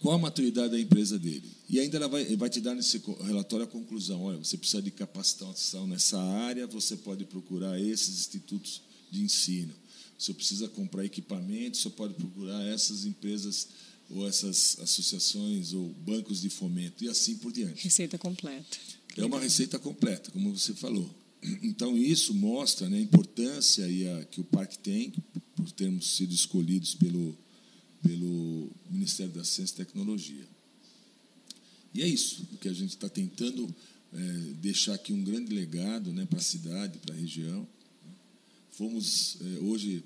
qual 0.00 0.14
a 0.14 0.18
maturidade 0.18 0.70
da 0.70 0.80
empresa 0.80 1.18
dele. 1.18 1.48
E 1.68 1.78
ainda 1.78 1.98
ela 1.98 2.08
vai, 2.08 2.24
vai 2.36 2.50
te 2.50 2.60
dar 2.60 2.74
nesse 2.74 3.00
relatório 3.22 3.64
a 3.64 3.68
conclusão: 3.68 4.22
olha, 4.22 4.38
você 4.38 4.56
precisa 4.56 4.82
de 4.82 4.90
capacitação 4.90 5.86
nessa 5.86 6.20
área, 6.20 6.66
você 6.66 6.96
pode 6.96 7.24
procurar 7.24 7.78
esses 7.78 8.20
institutos 8.20 8.82
de 9.10 9.22
ensino. 9.22 9.74
Você 10.18 10.34
precisa 10.34 10.68
comprar 10.68 11.04
equipamento, 11.04 11.76
você 11.76 11.90
pode 11.90 12.14
procurar 12.14 12.62
essas 12.66 13.04
empresas 13.04 13.68
ou 14.10 14.26
essas 14.26 14.76
associações 14.80 15.72
ou 15.72 15.88
bancos 16.04 16.40
de 16.40 16.50
fomento 16.50 17.04
e 17.04 17.08
assim 17.08 17.36
por 17.36 17.52
diante. 17.52 17.84
Receita 17.84 18.18
completa. 18.18 18.76
É 19.16 19.24
uma 19.24 19.40
receita 19.40 19.78
completa, 19.78 20.30
como 20.30 20.56
você 20.56 20.74
falou. 20.74 21.08
Então, 21.62 21.96
isso 21.96 22.34
mostra 22.34 22.88
né, 22.88 22.98
a 22.98 23.00
importância 23.00 23.88
e 23.88 24.06
a, 24.06 24.24
que 24.24 24.40
o 24.40 24.44
parque 24.44 24.78
tem, 24.78 25.12
por 25.56 25.70
termos 25.72 26.16
sido 26.16 26.34
escolhidos 26.34 26.94
pelo, 26.94 27.36
pelo 28.02 28.70
Ministério 28.90 29.32
da 29.32 29.44
Ciência 29.44 29.74
e 29.74 29.76
Tecnologia. 29.76 30.46
E 31.94 32.02
é 32.02 32.06
isso, 32.06 32.46
o 32.52 32.56
que 32.58 32.68
a 32.68 32.72
gente 32.72 32.90
está 32.90 33.08
tentando 33.08 33.72
é, 34.12 34.54
deixar 34.60 34.94
aqui 34.94 35.12
um 35.12 35.22
grande 35.22 35.52
legado 35.52 36.12
né, 36.12 36.26
para 36.26 36.38
a 36.38 36.42
cidade, 36.42 36.98
para 36.98 37.14
a 37.14 37.18
região. 37.18 37.66
Fomos, 38.72 39.36
é, 39.40 39.58
hoje, 39.60 40.02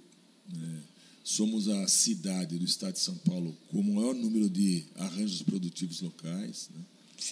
é, 0.53 0.79
somos 1.23 1.69
a 1.69 1.87
cidade 1.89 2.59
do 2.59 2.65
estado 2.65 2.95
de 2.95 3.01
São 3.01 3.17
Paulo 3.19 3.57
com 3.69 3.81
o 3.81 3.95
maior 3.95 4.15
número 4.15 4.49
de 4.49 4.85
arranjos 4.97 5.43
produtivos 5.43 6.01
locais. 6.01 6.69
Né? 6.75 6.85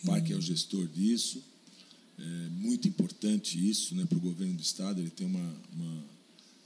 O 0.03 0.07
parque 0.07 0.33
é 0.33 0.37
o 0.37 0.41
gestor 0.41 0.87
disso. 0.89 1.43
É 2.19 2.49
muito 2.51 2.87
importante 2.87 3.59
isso 3.59 3.95
né, 3.95 4.05
para 4.05 4.19
o 4.19 4.21
governo 4.21 4.55
do 4.55 4.63
estado. 4.63 5.01
Ele 5.01 5.11
tem 5.11 5.27
uma, 5.27 5.57
uma, 5.75 6.05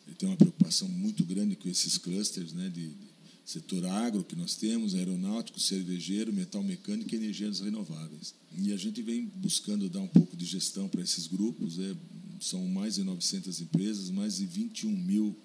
ele 0.07 0.17
tem 0.17 0.29
uma 0.29 0.37
preocupação 0.37 0.89
muito 0.89 1.25
grande 1.25 1.57
com 1.57 1.69
esses 1.69 1.99
clusters 1.99 2.53
né, 2.53 2.69
de, 2.69 2.89
de 2.89 3.06
setor 3.47 3.87
agro 3.87 4.25
que 4.25 4.35
nós 4.35 4.57
temos, 4.57 4.97
aeronáutico, 4.97 5.61
cervejeiro, 5.61 6.33
metal 6.33 6.65
mecânico 6.65 7.15
e 7.15 7.17
energias 7.17 7.61
renováveis. 7.61 8.35
E 8.59 8.73
a 8.73 8.77
gente 8.77 9.01
vem 9.01 9.31
buscando 9.37 9.89
dar 9.89 10.01
um 10.01 10.09
pouco 10.09 10.37
de 10.37 10.45
gestão 10.45 10.89
para 10.89 11.01
esses 11.01 11.29
grupos. 11.29 11.79
É, 11.79 11.95
são 12.41 12.67
mais 12.67 12.97
de 12.97 13.05
900 13.05 13.61
empresas, 13.61 14.11
mais 14.11 14.39
de 14.39 14.47
21 14.47 14.91
mil 14.91 15.39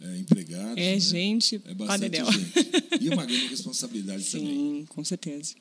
é, 0.00 0.18
empregados. 0.18 0.76
É 0.76 0.94
né? 0.94 1.00
gente, 1.00 1.60
é 1.64 1.74
bastante 1.74 2.16
gente. 2.16 2.52
E 3.00 3.08
uma 3.08 3.24
grande 3.26 3.46
responsabilidade 3.46 4.22
Sim, 4.22 4.38
também. 4.38 4.86
com 4.86 5.04
certeza. 5.04 5.54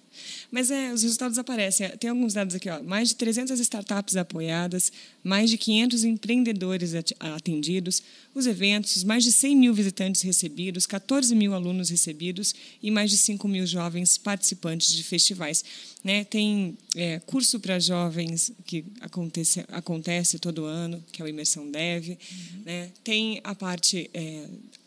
Mas 0.52 0.70
é, 0.70 0.94
os 0.94 1.04
resultados 1.04 1.38
aparecem. 1.38 1.90
Tem 1.98 2.10
alguns 2.10 2.34
dados 2.34 2.56
aqui, 2.56 2.70
ó. 2.70 2.82
Mais 2.84 3.10
de 3.10 3.16
300 3.16 3.60
startups 3.60 4.16
apoiadas, 4.16 4.92
mais 5.24 5.50
de 5.50 5.58
500 5.58 6.04
empreendedores 6.04 6.94
atendidos, 7.20 8.04
os 8.34 8.46
eventos, 8.46 9.04
mais 9.04 9.24
de 9.24 9.32
100 9.32 9.56
mil 9.56 9.74
visitantes 9.74 10.22
recebidos, 10.22 10.86
14 10.86 11.36
mil 11.36 11.54
alunos 11.54 11.90
recebidos 11.90 12.54
e 12.82 12.92
mais 12.92 13.10
de 13.10 13.18
5 13.18 13.48
mil 13.48 13.66
jovens 13.66 14.18
participantes 14.18 14.92
de 14.94 15.04
festivais. 15.04 15.64
Né? 16.04 16.24
Tem 16.26 16.78
é, 16.96 17.20
curso 17.20 17.60
para 17.60 17.80
jovens 17.80 18.52
que 18.66 18.86
acontece, 19.00 19.64
acontece 19.70 20.38
todo 20.38 20.66
ano, 20.66 21.04
que 21.12 21.22
é 21.22 21.26
o 21.26 21.28
Imersão 21.28 21.70
Dev. 21.72 22.18
Né? 22.66 22.92
Tem 23.04 23.40
a 23.44 23.56
parte 23.56 24.10
é, 24.14 24.33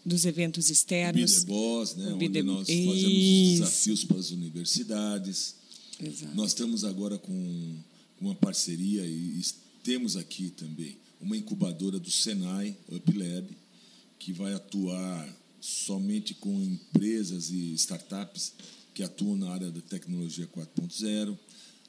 dos 0.05 0.25
eventos 0.25 0.71
externos. 0.71 1.41
the 1.41 1.47
Boss, 1.47 1.95
né? 1.97 2.13
O 2.13 2.17
onde 2.17 2.43
nós 2.43 2.69
fazemos 2.69 2.95
os 2.95 3.03
Isso. 3.03 3.61
desafios 3.63 4.05
para 4.05 4.19
as 4.19 4.31
universidades. 4.31 5.55
Exato. 6.01 6.35
Nós 6.35 6.49
estamos 6.49 6.85
agora 6.85 7.19
com 7.19 7.77
uma 8.21 8.35
parceria 8.35 9.05
e 9.05 9.41
temos 9.83 10.17
aqui 10.17 10.51
também 10.51 10.97
uma 11.21 11.37
incubadora 11.37 11.99
do 11.99 12.11
Senai, 12.11 12.77
UpLab, 12.89 13.49
que 14.19 14.33
vai 14.33 14.53
atuar 14.53 15.29
somente 15.61 16.35
com 16.35 16.63
empresas 16.63 17.51
e 17.51 17.73
startups 17.75 18.53
que 18.95 19.03
atuam 19.03 19.37
na 19.37 19.51
área 19.51 19.71
da 19.71 19.81
tecnologia 19.81 20.47
4.0. 20.47 21.37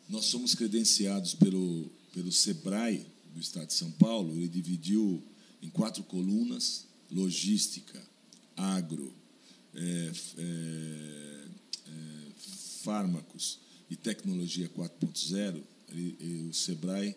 Nós 0.10 0.26
somos 0.26 0.56
credenciados 0.56 1.34
pelo, 1.34 1.90
pelo 2.14 2.32
SEBRAE 2.32 3.06
do 3.34 3.40
Estado 3.40 3.68
de 3.68 3.74
São 3.74 3.92
Paulo. 3.92 4.36
Ele 4.36 4.48
dividiu 4.48 5.24
em 5.62 5.70
quatro 5.70 6.04
colunas: 6.04 6.86
logística, 7.12 8.02
agro, 8.56 9.14
é, 9.74 10.12
é, 10.38 11.46
é, 11.88 12.32
fármacos 12.84 13.60
e 13.90 13.96
tecnologia 13.96 14.68
4.0, 14.70 15.64
ele- 15.90 16.16
ele- 16.20 16.50
o 16.50 16.54
Sebrae 16.54 17.16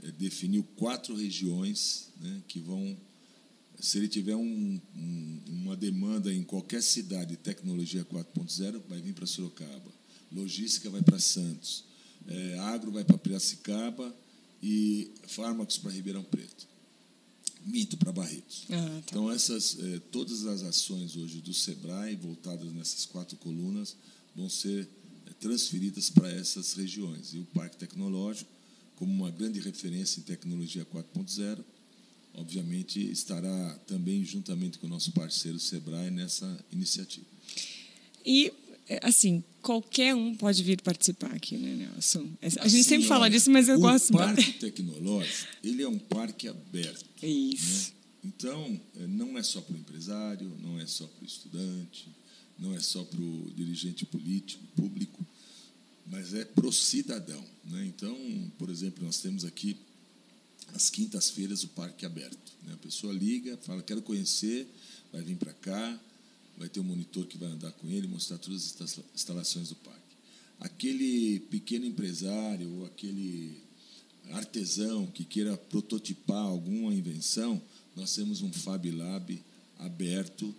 eh, 0.00 0.12
definiu 0.12 0.62
quatro 0.76 1.16
regiões 1.16 2.08
né, 2.20 2.40
que 2.46 2.60
vão, 2.60 2.96
se 3.80 3.98
ele 3.98 4.06
tiver 4.08 4.36
um- 4.36 4.80
um- 4.96 5.40
uma 5.48 5.76
demanda 5.76 6.32
em 6.32 6.42
qualquer 6.44 6.82
cidade 6.84 7.30
de 7.32 7.36
tecnologia 7.36 8.04
4.0, 8.04 8.80
vai 8.88 9.00
vir 9.00 9.12
para 9.12 9.26
Sorocaba. 9.26 9.90
Logística 10.30 10.88
vai 10.88 11.02
para 11.02 11.18
Santos. 11.18 11.84
Eh, 12.28 12.56
agro 12.60 12.92
vai 12.92 13.02
para 13.04 13.18
Piracicaba 13.18 14.14
e 14.62 15.10
fármacos 15.26 15.78
para 15.78 15.90
Ribeirão 15.90 16.22
Preto. 16.22 16.68
Mito 17.68 17.98
para 17.98 18.12
Barretos. 18.12 18.64
Ah, 18.70 18.76
tá. 18.76 19.02
Então, 19.10 19.30
essas, 19.30 19.76
eh, 19.78 20.00
todas 20.10 20.46
as 20.46 20.62
ações 20.62 21.16
hoje 21.16 21.40
do 21.40 21.52
SEBRAE, 21.52 22.16
voltadas 22.16 22.72
nessas 22.72 23.04
quatro 23.04 23.36
colunas, 23.36 23.94
vão 24.34 24.48
ser 24.48 24.88
eh, 25.26 25.30
transferidas 25.38 26.08
para 26.08 26.30
essas 26.30 26.72
regiões. 26.72 27.34
E 27.34 27.38
o 27.38 27.44
Parque 27.54 27.76
Tecnológico, 27.76 28.50
como 28.96 29.12
uma 29.12 29.30
grande 29.30 29.60
referência 29.60 30.18
em 30.18 30.22
tecnologia 30.22 30.84
4.0, 30.86 31.62
obviamente 32.34 32.98
estará 33.00 33.78
também 33.86 34.24
juntamente 34.24 34.78
com 34.78 34.86
o 34.86 34.90
nosso 34.90 35.12
parceiro 35.12 35.58
SEBRAE 35.58 36.10
nessa 36.10 36.64
iniciativa. 36.72 37.26
E, 38.24 38.52
assim, 39.02 39.42
qualquer 39.60 40.14
um 40.14 40.34
pode 40.34 40.62
vir 40.62 40.80
participar 40.80 41.32
aqui, 41.34 41.56
né, 41.56 41.74
Nelson? 41.74 42.26
A 42.40 42.48
gente 42.48 42.60
Assim, 42.60 42.82
sempre 42.82 43.06
fala 43.06 43.28
disso, 43.28 43.50
mas 43.50 43.68
eu 43.68 43.76
o 43.76 43.80
gosto 43.80 44.12
Parque 44.12 44.52
Tecnológico, 44.54 45.48
ele 45.62 45.82
é 45.82 45.88
um 45.88 45.98
parque 45.98 46.48
aberto. 46.48 47.04
Isso. 47.22 47.90
né? 47.90 47.98
Então, 48.24 48.80
eh, 48.96 49.06
não 49.06 49.38
é 49.38 49.42
só 49.42 49.60
para 49.60 49.74
o 49.74 49.78
empresário, 49.78 50.50
não 50.60 50.80
é 50.80 50.86
só 50.86 51.06
para 51.06 51.22
o 51.22 51.26
estudante, 51.26 52.08
não 52.58 52.74
é 52.74 52.80
só 52.80 53.04
para 53.04 53.20
o 53.20 53.52
dirigente 53.54 54.04
político, 54.04 54.64
público, 54.74 55.24
mas 56.06 56.34
é 56.34 56.44
para 56.44 56.66
o 56.66 56.72
cidadão. 56.72 57.44
Né? 57.64 57.86
Então, 57.86 58.16
por 58.58 58.70
exemplo, 58.70 59.04
nós 59.04 59.20
temos 59.20 59.44
aqui 59.44 59.76
às 60.74 60.90
quintas-feiras 60.90 61.62
o 61.62 61.68
parque 61.68 62.04
aberto. 62.04 62.52
Né? 62.66 62.74
A 62.74 62.78
pessoa 62.78 63.12
liga, 63.12 63.56
fala, 63.58 63.82
quero 63.82 64.02
conhecer, 64.02 64.66
vai 65.12 65.22
vir 65.22 65.36
para 65.36 65.52
cá, 65.52 66.00
vai 66.58 66.68
ter 66.68 66.80
um 66.80 66.84
monitor 66.84 67.24
que 67.26 67.38
vai 67.38 67.48
andar 67.48 67.72
com 67.72 67.88
ele, 67.88 68.06
mostrar 68.06 68.38
todas 68.38 68.62
as 68.64 68.80
insta- 68.80 69.04
instalações 69.14 69.68
do 69.68 69.76
parque. 69.76 69.98
Aquele 70.60 71.40
pequeno 71.50 71.86
empresário 71.86 72.68
ou 72.78 72.86
aquele 72.86 73.56
artesão 74.32 75.06
que 75.06 75.24
queira 75.24 75.56
prototipar 75.56 76.44
alguma 76.44 76.92
invenção, 76.94 77.60
nós 77.96 78.14
temos 78.14 78.42
um 78.42 78.52
Fab 78.52 78.90
Lab 78.90 79.40
aberto 79.78 80.54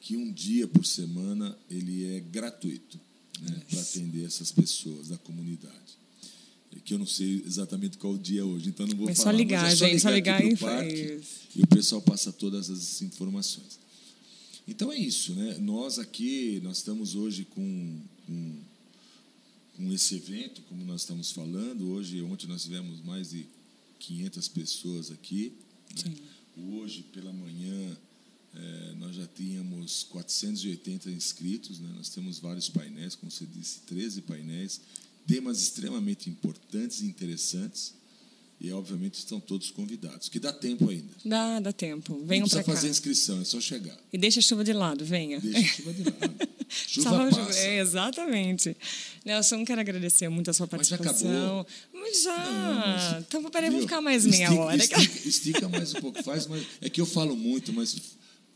que 0.00 0.16
um 0.16 0.32
dia 0.32 0.66
por 0.68 0.84
semana 0.86 1.56
ele 1.70 2.04
é 2.16 2.20
gratuito 2.20 2.98
né, 3.40 3.60
para 3.68 3.80
atender 3.80 4.24
essas 4.24 4.52
pessoas 4.52 5.08
da 5.08 5.18
comunidade. 5.18 5.98
É 6.76 6.78
Que 6.84 6.94
eu 6.94 6.98
não 6.98 7.06
sei 7.06 7.42
exatamente 7.44 7.98
qual 7.98 8.12
o 8.14 8.18
dia 8.18 8.42
é 8.42 8.44
hoje, 8.44 8.68
então 8.68 8.86
não 8.86 8.96
vou 8.96 9.08
só 9.14 9.24
falar. 9.24 9.36
ligar, 9.38 9.62
mas 9.64 9.82
é 9.82 9.88
gente, 9.88 10.00
só 10.00 10.10
ligar 10.10 10.38
aqui 10.38 10.46
e 10.48 10.56
pro 10.56 10.58
fa- 10.58 10.66
parque 10.76 10.94
isso. 11.14 11.40
e 11.56 11.62
o 11.62 11.66
pessoal 11.66 12.00
passa 12.02 12.30
todas 12.32 12.70
as 12.70 13.02
informações. 13.02 13.78
Então 14.70 14.92
é 14.92 14.96
isso, 14.96 15.34
né? 15.34 15.58
Nós 15.58 15.98
aqui 15.98 16.60
nós 16.62 16.76
estamos 16.76 17.16
hoje 17.16 17.44
com, 17.44 18.00
com, 18.24 18.58
com 19.76 19.92
esse 19.92 20.14
evento, 20.14 20.62
como 20.68 20.84
nós 20.84 21.00
estamos 21.00 21.32
falando. 21.32 21.90
Hoje, 21.90 22.22
ontem 22.22 22.46
nós 22.46 22.62
tivemos 22.62 23.04
mais 23.04 23.30
de 23.30 23.46
500 23.98 24.46
pessoas 24.46 25.10
aqui. 25.10 25.52
né? 26.06 26.14
Hoje 26.56 27.02
pela 27.12 27.32
manhã 27.32 27.98
eh, 28.54 28.94
nós 28.96 29.16
já 29.16 29.26
tínhamos 29.26 30.04
480 30.04 31.10
inscritos. 31.10 31.80
Né? 31.80 31.92
Nós 31.96 32.08
temos 32.10 32.38
vários 32.38 32.68
painéis, 32.68 33.16
como 33.16 33.32
você 33.32 33.46
disse, 33.46 33.80
13 33.88 34.22
painéis, 34.22 34.80
temas 35.26 35.60
extremamente 35.60 36.30
importantes 36.30 37.00
e 37.00 37.06
interessantes. 37.06 37.92
E 38.60 38.70
obviamente 38.72 39.14
estão 39.14 39.40
todos 39.40 39.70
convidados, 39.70 40.28
que 40.28 40.38
dá 40.38 40.52
tempo 40.52 40.90
ainda. 40.90 41.14
Dá, 41.24 41.60
dá 41.60 41.72
tempo. 41.72 42.12
Não 42.18 42.26
Venham 42.26 42.42
precisa 42.42 42.62
para 42.62 42.74
cá. 42.74 42.78
fazer 42.78 42.90
inscrição, 42.90 43.40
é 43.40 43.44
só 43.44 43.58
chegar. 43.58 43.98
E 44.12 44.18
deixa 44.18 44.40
a 44.40 44.42
chuva 44.42 44.62
de 44.62 44.74
lado, 44.74 45.02
venha. 45.02 45.40
Deixa 45.40 45.58
a 45.58 45.62
chuva 45.64 45.92
de 45.94 46.02
lado. 46.04 46.48
Chuva 46.70 47.10
Salva 47.10 47.30
passa. 47.46 47.58
É, 47.58 47.80
exatamente. 47.80 48.76
Nelson, 49.24 49.64
quero 49.64 49.80
agradecer 49.80 50.28
muito 50.28 50.50
a 50.50 50.52
sua 50.52 50.68
Mas 50.70 50.86
já 50.86 50.96
participação. 50.98 51.62
acabou? 51.62 51.66
Mas 51.92 52.22
já. 52.22 52.36
Não, 52.38 52.76
mas- 52.76 53.24
Então, 53.26 53.50
peraí, 53.50 53.70
vamos 53.70 53.84
ficar 53.86 54.00
mais 54.00 54.24
meia 54.24 54.44
Estica- 54.44 54.60
hora. 54.62 54.76
Estica, 54.76 55.28
estica 55.28 55.68
mais 55.68 55.94
um 55.94 56.00
pouco. 56.00 56.22
Faz 56.22 56.46
mais, 56.46 56.64
é 56.80 56.88
que 56.88 57.00
eu 57.00 57.06
falo 57.06 57.34
muito, 57.34 57.72
mas 57.72 57.96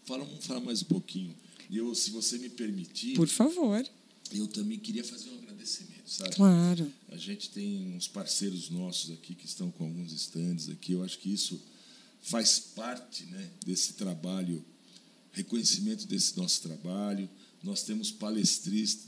fala, 0.04 0.22
vamos 0.24 0.44
falar 0.46 0.60
mais 0.60 0.80
um 0.82 0.84
pouquinho. 0.84 1.34
E 1.68 1.76
eu, 1.78 1.92
se 1.94 2.10
você 2.12 2.38
me 2.38 2.48
permitir, 2.50 3.14
Por 3.16 3.26
favor. 3.26 3.84
eu 4.32 4.46
também 4.46 4.78
queria 4.78 5.02
fazer 5.02 5.30
um 5.30 5.38
agradecimento, 5.38 5.93
sabe? 6.06 6.36
Claro. 6.36 6.92
A 7.08 7.16
gente 7.16 7.50
tem 7.50 7.94
uns 7.94 8.08
parceiros 8.08 8.70
nossos 8.70 9.10
aqui 9.10 9.34
que 9.34 9.46
estão 9.46 9.70
com 9.70 9.84
alguns 9.84 10.12
estandes 10.12 10.68
aqui. 10.68 10.92
Eu 10.92 11.02
acho 11.02 11.18
que 11.18 11.32
isso 11.32 11.60
faz 12.22 12.58
parte 12.58 13.24
né, 13.24 13.50
desse 13.64 13.94
trabalho, 13.94 14.64
reconhecimento 15.32 16.06
desse 16.06 16.36
nosso 16.36 16.62
trabalho. 16.62 17.28
Nós 17.62 17.82
temos 17.82 18.14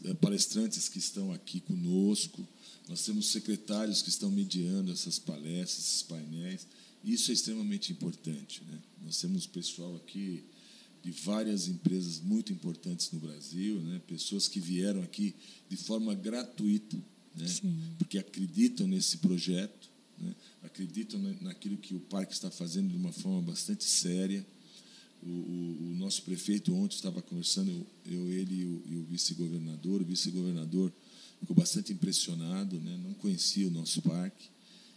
eh, 0.04 0.14
palestrantes 0.14 0.88
que 0.88 0.98
estão 0.98 1.32
aqui 1.32 1.60
conosco, 1.60 2.46
nós 2.88 3.04
temos 3.04 3.26
secretários 3.26 4.00
que 4.00 4.08
estão 4.08 4.30
mediando 4.30 4.92
essas 4.92 5.18
palestras, 5.18 5.78
esses 5.78 6.02
painéis. 6.02 6.66
Isso 7.04 7.30
é 7.30 7.34
extremamente 7.34 7.92
importante. 7.92 8.62
Né? 8.68 8.78
Nós 9.04 9.20
temos 9.20 9.46
pessoal 9.46 9.94
aqui 9.96 10.44
de 11.06 11.12
várias 11.12 11.68
empresas 11.68 12.18
muito 12.20 12.52
importantes 12.52 13.12
no 13.12 13.20
Brasil, 13.20 13.80
né? 13.80 14.00
pessoas 14.08 14.48
que 14.48 14.58
vieram 14.58 15.04
aqui 15.04 15.36
de 15.68 15.76
forma 15.76 16.12
gratuita, 16.16 16.96
né? 17.36 17.46
porque 17.96 18.18
acreditam 18.18 18.88
nesse 18.88 19.18
projeto, 19.18 19.88
né? 20.18 20.34
acreditam 20.64 21.20
na- 21.22 21.32
naquilo 21.42 21.76
que 21.76 21.94
o 21.94 22.00
parque 22.00 22.32
está 22.32 22.50
fazendo 22.50 22.88
de 22.90 22.96
uma 22.96 23.12
forma 23.12 23.40
bastante 23.40 23.84
séria. 23.84 24.44
O, 25.22 25.28
o- 25.28 25.92
o 25.92 25.94
nosso 25.96 26.22
prefeito 26.22 26.74
ontem 26.74 26.96
estava 26.96 27.22
conversando, 27.22 27.70
eu, 27.70 27.86
eu, 28.12 28.28
ele 28.32 28.62
e 28.62 28.64
o, 28.64 28.98
o 29.02 29.04
vice-governador. 29.04 30.02
O 30.02 30.04
vice-governador 30.04 30.92
ficou 31.38 31.54
bastante 31.54 31.92
impressionado, 31.92 32.80
né? 32.80 32.98
não 33.04 33.14
conhecia 33.14 33.68
o 33.68 33.70
nosso 33.70 34.02
parque. 34.02 34.48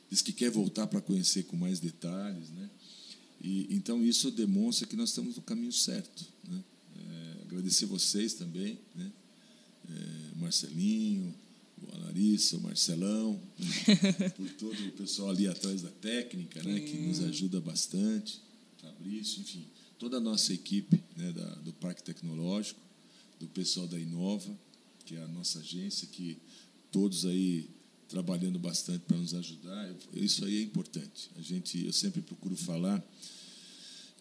Diz 0.10 0.24
que 0.24 0.34
quer 0.34 0.50
voltar 0.50 0.88
para 0.88 1.02
conhecer 1.02 1.43
com 1.43 1.56
mais 1.56 1.80
detalhes. 1.80 2.50
Né? 2.50 2.67
E, 3.41 3.67
então, 3.69 4.04
isso 4.04 4.32
demonstra 4.32 4.88
que 4.88 4.95
nós 4.95 5.10
estamos 5.10 5.36
no 5.36 5.41
caminho 5.41 5.71
certo. 5.71 6.25
Né? 6.47 6.63
É, 6.97 7.41
agradecer 7.43 7.86
vocês 7.86 8.34
também, 8.34 8.78
né? 8.95 9.12
É, 9.89 10.36
Marcelinho, 10.36 11.34
a 11.93 11.97
Larissa, 11.97 12.58
o 12.58 12.62
Marcelão, 12.62 13.41
né? 13.58 14.30
por 14.36 14.49
todo 14.52 14.88
o 14.88 14.91
pessoal 14.91 15.30
ali 15.30 15.47
atrás 15.47 15.82
da 15.82 15.89
técnica, 15.89 16.62
né? 16.62 16.80
que 16.82 16.97
nos 16.97 17.21
ajuda 17.21 17.60
bastante, 17.62 18.41
Fabrício, 18.82 19.41
enfim, 19.41 19.65
toda 19.97 20.17
a 20.17 20.21
nossa 20.21 20.54
equipe 20.54 21.02
né? 21.15 21.32
da, 21.32 21.56
do 21.56 21.73
Parque 21.73 22.04
Tecnológico, 22.04 22.80
do 23.39 23.47
pessoal 23.47 23.88
da 23.88 23.97
Inova, 23.97 24.58
que 25.06 25.15
é 25.15 25.23
a 25.23 25.28
nossa 25.28 25.60
agência, 25.60 26.08
que 26.08 26.38
todos 26.91 27.25
aí 27.25 27.69
trabalhando 28.10 28.60
bastante 28.60 29.00
para 29.08 29.15
nos 29.15 29.34
ajudar. 29.34 29.95
Isso 30.13 30.43
aí 30.43 30.58
é 30.58 30.62
importante. 30.62 31.30
A 31.38 31.41
gente, 31.41 31.86
eu 31.86 31.93
sempre 31.93 32.22
procuro 32.22 32.56
falar 32.58 33.02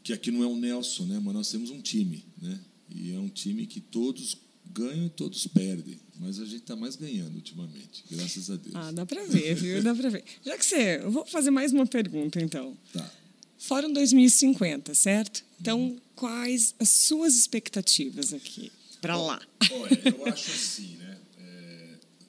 que 0.04 0.12
aqui 0.12 0.30
não 0.30 0.44
é 0.44 0.46
um 0.46 0.56
Nelson, 0.56 1.06
né? 1.06 1.18
Mas 1.22 1.34
nós 1.34 1.50
temos 1.50 1.70
um 1.70 1.80
time, 1.80 2.24
né? 2.40 2.60
E 2.94 3.12
é 3.12 3.18
um 3.18 3.28
time 3.28 3.66
que 3.66 3.80
todos 3.80 4.36
ganham 4.72 5.06
e 5.06 5.10
todos 5.10 5.46
perdem. 5.46 5.98
Mas 6.20 6.38
a 6.38 6.44
gente 6.44 6.58
está 6.62 6.76
mais 6.76 6.96
ganhando 6.96 7.34
ultimamente, 7.34 8.04
graças 8.10 8.50
a 8.50 8.56
Deus. 8.56 8.74
Ah, 8.74 8.92
dá 8.92 9.06
para 9.06 9.24
ver, 9.24 9.54
viu? 9.54 9.82
Dá 9.82 9.94
para 9.94 10.10
ver. 10.10 10.24
Já 10.44 10.58
que 10.58 10.66
você. 10.66 11.00
Eu 11.02 11.10
vou 11.10 11.24
fazer 11.24 11.50
mais 11.50 11.72
uma 11.72 11.86
pergunta, 11.86 12.40
então. 12.40 12.76
Tá. 12.92 13.10
Fórum 13.58 13.92
2050, 13.92 14.94
certo? 14.94 15.44
Então, 15.60 15.96
quais 16.14 16.74
as 16.78 16.90
suas 16.90 17.36
expectativas 17.36 18.32
aqui 18.32 18.70
para 19.00 19.16
lá? 19.16 19.40
Olha, 19.70 20.00
eu 20.04 20.26
acho 20.26 20.50
assim, 20.50 20.97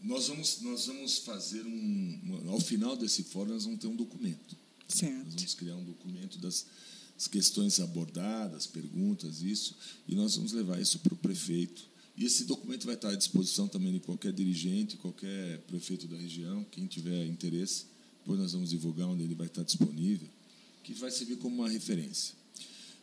nós, 0.10 0.28
vamos, 0.28 0.62
nós 0.62 0.88
vamos 0.88 1.20
fazer 1.20 1.66
um. 1.66 2.42
Ao 2.48 2.60
final 2.60 2.98
desse 2.98 3.24
fórum, 3.24 3.52
nós 3.52 3.66
vamos 3.66 3.80
ter 3.80 3.86
um 3.86 3.96
documento. 3.96 4.58
Certo. 4.88 5.26
Nós 5.26 5.36
vamos 5.36 5.54
criar 5.54 5.76
um 5.76 5.84
documento 5.84 6.40
das 6.40 6.66
as 7.16 7.28
questões 7.28 7.82
abordadas, 7.82 8.66
perguntas, 8.66 9.42
isso, 9.42 9.76
e 10.08 10.16
nós 10.16 10.38
vamos 10.38 10.54
levar 10.54 10.82
isso 10.82 11.00
para 11.00 11.14
o 11.14 11.18
prefeito. 11.18 11.86
E 12.16 12.24
esse 12.24 12.46
documento 12.46 12.86
vai 12.86 12.96
estar 12.96 13.10
à 13.10 13.16
disposição 13.16 13.68
também 13.68 13.92
de 13.92 14.00
qualquer 14.00 14.32
dirigente, 14.32 14.96
qualquer 14.96 15.60
prefeito 15.68 16.08
da 16.08 16.16
região, 16.16 16.66
quem 16.72 16.88
tiver 16.88 17.26
interesse. 17.26 17.88
Depois 18.20 18.40
nós 18.40 18.54
vamos 18.54 18.70
divulgar 18.70 19.10
onde 19.10 19.24
ele 19.24 19.36
vai 19.36 19.48
estar 19.48 19.64
disponível, 19.64 20.30
que 20.82 20.94
vai 20.94 21.12
servir 21.12 21.36
como 21.36 21.58
uma 21.58 21.70
referência. 21.70 22.34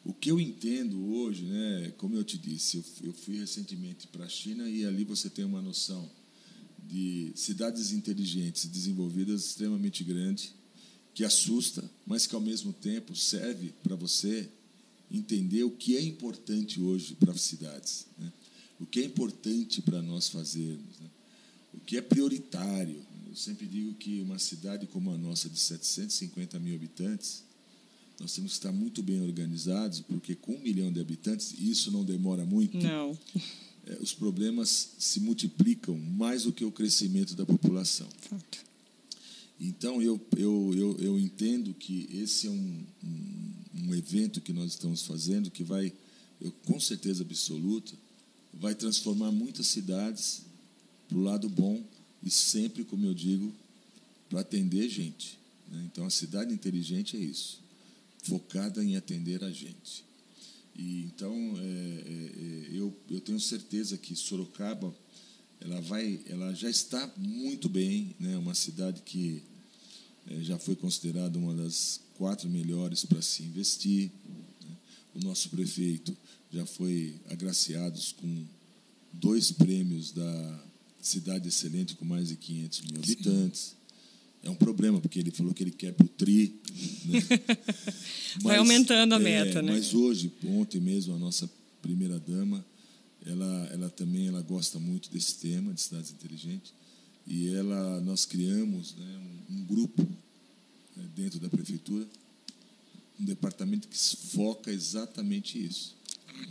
O 0.03 0.15
que 0.15 0.31
eu 0.31 0.41
entendo 0.41 0.99
hoje, 1.13 1.45
né, 1.45 1.93
como 1.99 2.17
eu 2.17 2.25
te 2.25 2.39
disse, 2.39 2.83
eu 3.03 3.13
fui 3.13 3.39
recentemente 3.39 4.07
para 4.07 4.25
a 4.25 4.29
China 4.31 4.67
e 4.67 4.87
ali 4.87 5.05
você 5.05 5.29
tem 5.29 5.45
uma 5.45 5.61
noção 5.61 6.11
de 6.89 7.33
cidades 7.35 7.93
inteligentes, 7.93 8.67
desenvolvidas, 8.67 9.45
extremamente 9.45 10.05
grande, 10.05 10.53
que 11.15 11.25
assusta, 11.25 11.83
mas 12.07 12.27
que 12.27 12.35
ao 12.35 12.41
mesmo 12.41 12.73
tempo 12.73 13.17
serve 13.17 13.73
para 13.83 13.97
você 13.97 14.49
entender 15.11 15.65
o 15.65 15.71
que 15.71 15.97
é 15.97 16.03
importante 16.03 16.81
hoje 16.81 17.15
para 17.15 17.33
as 17.33 17.41
cidades, 17.41 18.07
né? 18.19 18.33
o 18.79 18.87
que 18.87 19.01
é 19.01 19.05
importante 19.05 19.81
para 19.81 20.03
nós 20.03 20.29
fazermos, 20.29 20.99
né? 21.01 21.09
o 21.73 21.81
que 21.81 21.97
é 21.97 22.03
prioritário. 22.03 23.01
Eu 23.29 23.35
sempre 23.35 23.67
digo 23.67 23.95
que 23.95 24.21
uma 24.21 24.39
cidade 24.39 24.87
como 24.87 25.11
a 25.11 25.19
nossa, 25.19 25.49
de 25.49 25.59
750 25.59 26.59
mil 26.59 26.75
habitantes, 26.75 27.43
nós 28.19 28.35
temos 28.35 28.53
que 28.53 28.59
estar 28.59 28.73
muito 28.73 29.03
bem 29.03 29.21
organizados, 29.21 30.01
porque 30.01 30.35
com 30.35 30.53
um 30.53 30.61
milhão 30.61 30.91
de 30.91 31.01
habitantes, 31.01 31.55
isso 31.59 31.91
não 31.91 32.05
demora 32.05 32.47
muito, 32.47 32.79
não. 32.79 33.19
É, 33.87 33.99
os 34.01 34.13
problemas 34.13 34.91
se 34.99 35.21
multiplicam 35.21 35.97
mais 35.97 36.43
do 36.43 36.53
que 36.53 36.65
o 36.65 36.73
crescimento 36.73 37.35
da 37.35 37.47
população. 37.47 38.09
Fato. 38.21 38.67
Então, 39.61 40.03
eu, 40.03 40.21
eu, 40.37 40.75
eu, 40.77 40.97
eu 40.99 41.19
entendo 41.19 41.73
que 41.73 42.09
esse 42.13 42.47
é 42.47 42.51
um, 42.51 42.85
um, 43.03 43.53
um, 43.75 43.95
evento 43.95 44.41
que 44.41 44.53
nós 44.53 44.73
estamos 44.73 45.03
fazendo 45.03 45.51
que 45.51 45.65
vai, 45.65 45.93
eu, 46.41 46.53
com 46.67 46.79
certeza 46.79 47.23
absoluta, 47.23 47.95
vai 48.53 48.75
transformar 48.75 49.33
muitas 49.33 49.67
cidades 49.67 50.43
para 51.09 51.17
o 51.17 51.23
lado 51.23 51.49
bom 51.49 51.83
e 52.23 52.31
sempre, 52.31 52.85
como 52.85 53.07
eu 53.07 53.15
digo, 53.15 53.55
para 54.29 54.41
atender 54.41 54.89
gente. 54.91 55.39
Né? 55.71 55.89
Então, 55.91 56.05
a 56.05 56.11
cidade 56.11 56.53
inteligente 56.53 57.17
é 57.17 57.21
isso, 57.21 57.61
focada 58.25 58.85
em 58.85 58.97
atender 58.97 59.43
a 59.43 59.51
gente. 59.51 60.05
E, 60.79 61.05
então, 61.05 61.33
é, 61.59 61.63
é, 61.63 62.73
é 62.73 62.79
eu, 62.79 62.95
eu 63.11 63.21
tenho 63.21 63.41
certeza 63.41 63.97
que 63.97 64.15
Sorocaba 64.15 64.95
ela 65.61 65.81
vai, 65.81 66.21
ela 66.27 66.53
já 66.55 66.69
está 66.69 67.13
muito 67.17 67.69
bem, 67.69 68.15
né? 68.21 68.37
Uma 68.37 68.55
cidade 68.55 69.03
que 69.03 69.43
é, 70.27 70.43
já 70.43 70.59
foi 70.59 70.77
considerada 70.77 71.39
uma 71.39 71.55
das 71.55 72.01
quatro 72.15 72.49
melhores 72.49 73.05
para 73.05 73.23
se 73.23 73.43
investir. 73.43 74.11
Né? 74.63 74.77
O 75.15 75.21
nosso 75.21 75.49
prefeito 75.51 76.17
já 76.53 76.67
foi 76.67 77.15
agraciado 77.29 78.01
com 78.17 78.45
dois 79.13 79.51
prêmios 79.51 80.13
da 80.13 80.65
cidade 81.01 81.49
excelente 81.49 81.95
com 81.95 82.05
mais 82.05 82.29
de 82.29 82.37
500 82.37 82.81
mil 82.83 82.97
habitantes. 82.99 83.76
É 84.47 84.51
um 84.51 84.55
problema, 84.55 85.01
porque 85.01 85.19
ele 85.19 85.31
falou 85.31 85.53
que 85.53 85.63
ele 85.63 85.73
quer 85.73 85.93
para 85.93 86.07
o 86.07 86.09
TRI. 86.09 86.55
Né? 87.05 87.21
Vai 88.43 88.59
aumentando 88.59 89.15
a 89.15 89.19
meta, 89.19 89.59
é, 89.59 89.63
né? 89.63 89.73
Mas 89.73 89.93
hoje, 89.93 90.33
ontem 90.45 90.81
mesmo, 90.81 91.15
a 91.15 91.19
nossa 91.19 91.51
primeira-dama 91.83 92.65
ela, 93.27 93.69
ela 93.73 93.91
também 93.91 94.29
ela 94.29 94.41
gosta 94.41 94.79
muito 94.79 95.11
desse 95.11 95.35
tema 95.37 95.75
de 95.75 95.81
cidades 95.81 96.13
inteligentes 96.13 96.73
e 97.27 97.49
ela 97.49 98.01
nós 98.01 98.25
criamos 98.25 98.95
né, 98.95 99.21
um, 99.51 99.57
um, 99.57 99.65
grupo 99.65 100.03
né, 100.97 101.05
dentro 101.15 101.41
da 101.41 101.49
prefeitura 101.49 102.07
um 103.19 103.25
departamento 103.25 103.89
que 103.89 103.99
foca 103.99 104.71
exatamente 104.71 105.63
isso 105.65 105.97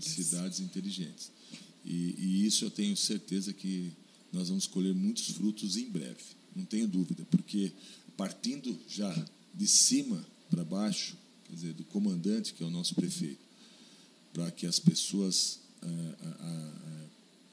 cidades 0.02 0.60
inteligentes 0.60 1.32
e, 1.86 2.16
e, 2.18 2.46
isso 2.46 2.66
eu 2.66 2.72
tenho 2.72 2.98
certeza 2.98 3.54
que 3.54 3.92
nós 4.34 4.50
vamos 4.50 4.68
colher 4.68 4.94
muitos 4.94 5.30
frutos 5.30 5.78
em 5.78 5.90
breve 5.90 6.24
não 6.56 6.66
tenho 6.66 6.88
dúvida 6.88 7.26
porque 7.30 7.72
partindo 8.16 8.78
já 8.88 9.14
de 9.54 9.68
cima 9.68 10.26
para 10.50 10.64
baixo 10.64 11.18
quer 11.46 11.56
dizer 11.56 11.74
do 11.74 11.84
comandante 11.86 12.54
que 12.54 12.64
é 12.64 12.66
o 12.66 12.70
nosso 12.70 12.96
prefeito 12.96 13.46
para 14.34 14.52
que 14.52 14.68
as 14.68 14.80
pessoas 14.80 15.60
a, 15.82 16.28
a, 16.28 16.76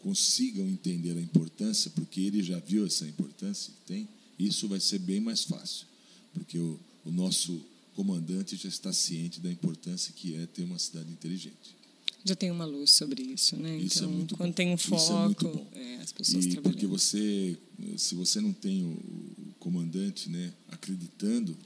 consigam 0.03 0.69
entender 0.69 1.17
a 1.17 1.21
importância, 1.21 1.91
porque 1.93 2.21
ele 2.21 2.43
já 2.43 2.59
viu 2.59 2.85
essa 2.85 3.07
importância 3.07 3.73
que 3.73 3.87
tem, 3.87 4.09
isso 4.39 4.67
vai 4.67 4.81
ser 4.81 4.99
bem 4.99 5.21
mais 5.21 5.45
fácil, 5.45 5.87
porque 6.35 6.59
o, 6.59 6.79
o 7.05 7.13
nosso 7.13 7.65
comandante 7.95 8.57
já 8.57 8.69
está 8.69 8.93
ciente 8.93 9.41
da 9.41 9.51
importância 9.51 10.13
que 10.13 10.35
é 10.35 10.47
ter 10.47 10.65
uma 10.65 10.79
cidade 10.79 11.11
inteligente. 11.11 11.77
Já 12.25 12.37
tem 12.37 12.51
uma 12.51 12.65
luz 12.65 12.93
sobre 12.93 13.23
isso, 13.23 13.57
né? 13.57 13.77
Isso 13.77 13.99
é 13.99 14.03
então, 14.03 14.11
é 14.13 14.17
muito 14.17 14.37
quando 14.37 14.51
bom. 14.51 14.55
tem 14.55 14.73
um 14.73 14.77
foco, 14.77 15.67
é 15.73 15.95
é, 15.95 15.97
as 15.97 16.13
pessoas 16.13 16.45
e 16.45 16.51
trabalhando. 16.51 16.73
Porque 16.73 16.87
você, 16.87 17.59
se 17.97 18.15
você 18.15 18.41
não 18.41 18.53
tem 18.53 18.85
o, 18.85 18.91
o 18.91 19.55
comandante 19.59 20.29
né, 20.29 20.53
acreditando, 20.69 21.57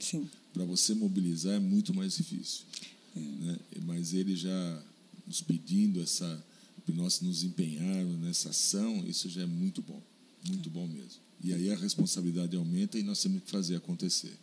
para 0.53 0.65
você 0.65 0.93
mobilizar 0.93 1.55
é 1.55 1.59
muito 1.59 1.93
mais 1.93 2.17
difícil. 2.17 2.61
É. 3.15 3.19
Né? 3.19 3.57
Mas 3.85 4.13
ele 4.13 4.35
já 4.35 4.83
nos 5.27 5.41
pedindo 5.41 6.01
essa 6.01 6.43
nós 6.93 7.21
nos 7.21 7.43
empenharmos 7.43 8.17
nessa 8.19 8.49
ação, 8.49 9.03
isso 9.07 9.29
já 9.29 9.41
é 9.41 9.45
muito 9.45 9.81
bom, 9.81 10.01
muito 10.47 10.69
bom 10.69 10.87
mesmo. 10.87 11.19
E 11.43 11.53
aí 11.53 11.71
a 11.71 11.75
responsabilidade 11.75 12.55
aumenta 12.55 12.97
e 12.97 13.03
nós 13.03 13.21
temos 13.21 13.43
que 13.43 13.51
fazer 13.51 13.75
acontecer. 13.75 14.33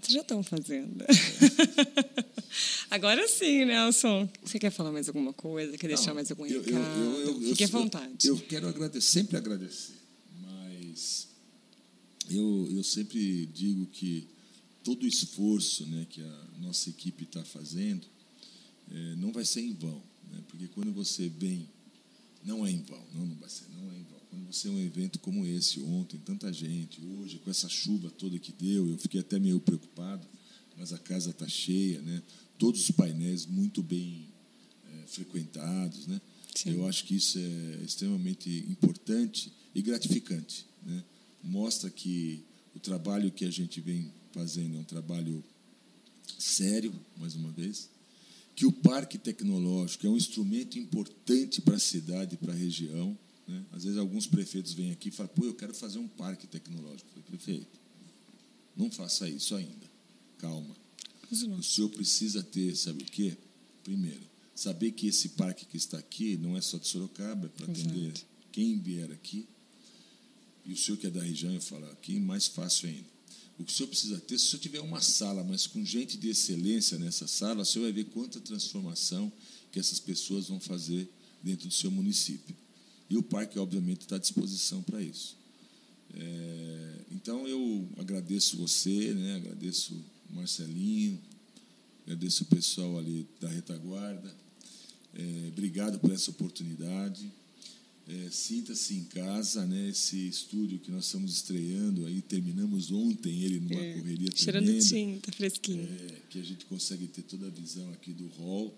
Vocês 0.00 0.12
já 0.12 0.20
estão 0.20 0.42
fazendo. 0.42 1.04
Agora 2.90 3.26
sim, 3.28 3.64
Nelson. 3.64 4.28
Você 4.42 4.58
quer 4.58 4.70
falar 4.70 4.92
mais 4.92 5.08
alguma 5.08 5.32
coisa? 5.32 5.76
Quer 5.76 5.88
deixar 5.88 6.08
Não, 6.08 6.14
mais 6.14 6.30
algum 6.30 6.44
recado? 6.44 6.70
Eu, 6.70 7.20
eu, 7.20 7.42
eu, 7.42 7.48
Fique 7.50 7.64
à 7.64 7.68
vontade. 7.68 8.26
Eu, 8.26 8.36
quero 8.38 8.68
agradecer, 8.68 9.20
sempre 9.20 9.36
agradecer, 9.36 9.94
mas 10.40 11.28
eu, 12.30 12.68
eu 12.72 12.82
sempre 12.82 13.46
digo 13.46 13.86
que 13.86 14.28
todo 14.82 15.02
o 15.02 15.06
esforço 15.06 15.86
né, 15.86 16.06
que 16.08 16.22
a 16.22 16.48
nossa 16.60 16.88
equipe 16.88 17.24
está 17.24 17.44
fazendo 17.44 18.06
é, 18.90 19.16
não 19.16 19.32
vai 19.32 19.44
ser 19.44 19.60
em 19.60 19.74
vão. 19.74 20.02
Né? 20.30 20.40
Porque 20.48 20.68
quando 20.68 20.92
você 20.92 21.28
vem, 21.28 21.68
não 22.44 22.64
é 22.64 22.70
em 22.70 22.82
vão, 22.82 23.04
não, 23.14 23.26
não 23.26 23.36
vai 23.36 23.48
ser, 23.48 23.64
não 23.76 23.90
é 23.90 23.98
em 23.98 24.04
vão. 24.04 24.20
Quando 24.30 24.46
você 24.46 24.68
é 24.68 24.70
um 24.70 24.78
evento 24.78 25.18
como 25.18 25.44
esse, 25.44 25.80
ontem, 25.80 26.18
tanta 26.18 26.52
gente, 26.52 27.00
hoje, 27.04 27.38
com 27.38 27.50
essa 27.50 27.68
chuva 27.68 28.10
toda 28.10 28.38
que 28.38 28.52
deu, 28.52 28.88
eu 28.88 28.98
fiquei 28.98 29.20
até 29.20 29.38
meio 29.38 29.58
preocupado, 29.60 30.26
mas 30.76 30.92
a 30.92 30.98
casa 30.98 31.30
está 31.30 31.48
cheia, 31.48 32.00
né? 32.02 32.22
todos 32.58 32.82
os 32.82 32.90
painéis 32.90 33.46
muito 33.46 33.82
bem 33.82 34.28
é, 34.84 35.06
frequentados. 35.06 36.06
Né? 36.06 36.20
Eu 36.66 36.86
acho 36.86 37.04
que 37.04 37.16
isso 37.16 37.38
é 37.38 37.84
extremamente 37.84 38.64
importante 38.68 39.52
e 39.74 39.82
gratificante. 39.82 40.66
Né? 40.84 41.02
Mostra 41.42 41.90
que 41.90 42.44
o 42.74 42.78
trabalho 42.78 43.30
que 43.30 43.44
a 43.44 43.50
gente 43.50 43.80
vem 43.80 44.12
fazendo 44.32 44.76
é 44.76 44.80
um 44.80 44.84
trabalho 44.84 45.42
sério, 46.38 46.92
mais 47.16 47.34
uma 47.34 47.50
vez, 47.50 47.88
que 48.54 48.66
o 48.66 48.72
parque 48.72 49.18
tecnológico 49.18 50.06
é 50.06 50.10
um 50.10 50.16
instrumento 50.16 50.78
importante 50.78 51.60
para 51.60 51.76
a 51.76 51.80
cidade, 51.80 52.36
para 52.36 52.52
a 52.52 52.56
região. 52.56 53.16
Né? 53.46 53.64
Às 53.72 53.84
vezes, 53.84 53.98
alguns 53.98 54.26
prefeitos 54.26 54.72
vêm 54.72 54.90
aqui 54.90 55.08
e 55.08 55.12
falam: 55.12 55.32
pô, 55.34 55.44
eu 55.44 55.54
quero 55.54 55.74
fazer 55.74 55.98
um 55.98 56.08
parque 56.08 56.46
tecnológico. 56.46 57.08
Eu 57.08 57.22
falei, 57.22 57.24
prefeito, 57.28 57.80
não 58.76 58.90
faça 58.90 59.28
isso 59.28 59.54
ainda. 59.54 59.95
Calma. 60.38 60.76
O 61.30 61.62
senhor 61.62 61.88
precisa 61.90 62.42
ter, 62.42 62.76
sabe 62.76 63.02
o 63.02 63.06
quê? 63.06 63.36
Primeiro, 63.82 64.22
saber 64.54 64.92
que 64.92 65.08
esse 65.08 65.30
parque 65.30 65.66
que 65.66 65.76
está 65.76 65.98
aqui 65.98 66.36
não 66.36 66.56
é 66.56 66.60
só 66.60 66.78
de 66.78 66.86
Sorocaba, 66.86 67.46
é 67.46 67.48
para 67.48 67.72
atender 67.72 68.12
quem 68.52 68.78
vier 68.78 69.10
aqui. 69.12 69.46
E 70.64 70.72
o 70.72 70.76
senhor 70.76 70.96
que 70.96 71.06
é 71.06 71.10
da 71.10 71.22
região, 71.22 71.52
eu 71.52 71.60
falo, 71.60 71.86
aqui 71.86 72.18
mais 72.18 72.46
fácil 72.46 72.88
ainda 72.88 73.16
o 73.58 73.64
que 73.64 73.72
o 73.72 73.74
senhor 73.74 73.88
precisa 73.88 74.20
ter, 74.20 74.38
se 74.38 74.46
o 74.46 74.48
senhor 74.50 74.60
tiver 74.60 74.80
uma 74.80 75.00
sala, 75.00 75.42
mas 75.42 75.66
com 75.66 75.84
gente 75.84 76.18
de 76.18 76.28
excelência 76.28 76.98
nessa 76.98 77.26
sala, 77.26 77.62
o 77.62 77.64
senhor 77.64 77.84
vai 77.84 77.92
ver 77.92 78.04
quanta 78.04 78.38
transformação 78.38 79.32
que 79.72 79.78
essas 79.78 79.98
pessoas 79.98 80.48
vão 80.48 80.60
fazer 80.60 81.08
dentro 81.42 81.66
do 81.66 81.72
seu 81.72 81.90
município. 81.90 82.54
E 83.08 83.16
o 83.16 83.22
parque, 83.22 83.58
obviamente, 83.58 84.02
está 84.02 84.16
à 84.16 84.18
disposição 84.18 84.82
para 84.82 85.00
isso. 85.00 85.36
É, 86.14 86.94
então, 87.12 87.48
eu 87.48 87.88
agradeço 87.96 88.58
você, 88.58 89.14
né, 89.14 89.36
agradeço 89.36 89.94
Marcelinho, 90.30 91.20
agradeço 92.04 92.44
o 92.44 92.46
pessoal 92.46 92.98
ali 92.98 93.26
da 93.40 93.48
retaguarda. 93.48 94.34
É, 95.14 95.48
obrigado 95.48 95.98
por 95.98 96.12
essa 96.12 96.30
oportunidade. 96.30 97.30
É, 98.08 98.30
Sinta-se 98.30 98.94
em 98.94 99.04
casa, 99.04 99.66
né? 99.66 99.88
Esse 99.88 100.28
estúdio 100.28 100.78
que 100.78 100.92
nós 100.92 101.06
estamos 101.06 101.32
estreando 101.32 102.06
aí, 102.06 102.22
terminamos 102.22 102.92
ontem 102.92 103.42
ele 103.42 103.58
numa 103.58 103.80
é, 103.80 103.94
correria 103.94 104.30
cheirando 104.34 104.64
tremenda. 104.64 104.84
tinta, 104.84 105.32
fresquinho. 105.32 105.82
É, 105.82 106.20
que 106.30 106.38
a 106.38 106.44
gente 106.44 106.66
consegue 106.66 107.08
ter 107.08 107.22
toda 107.22 107.46
a 107.46 107.50
visão 107.50 107.90
aqui 107.92 108.12
do 108.12 108.28
hall. 108.38 108.76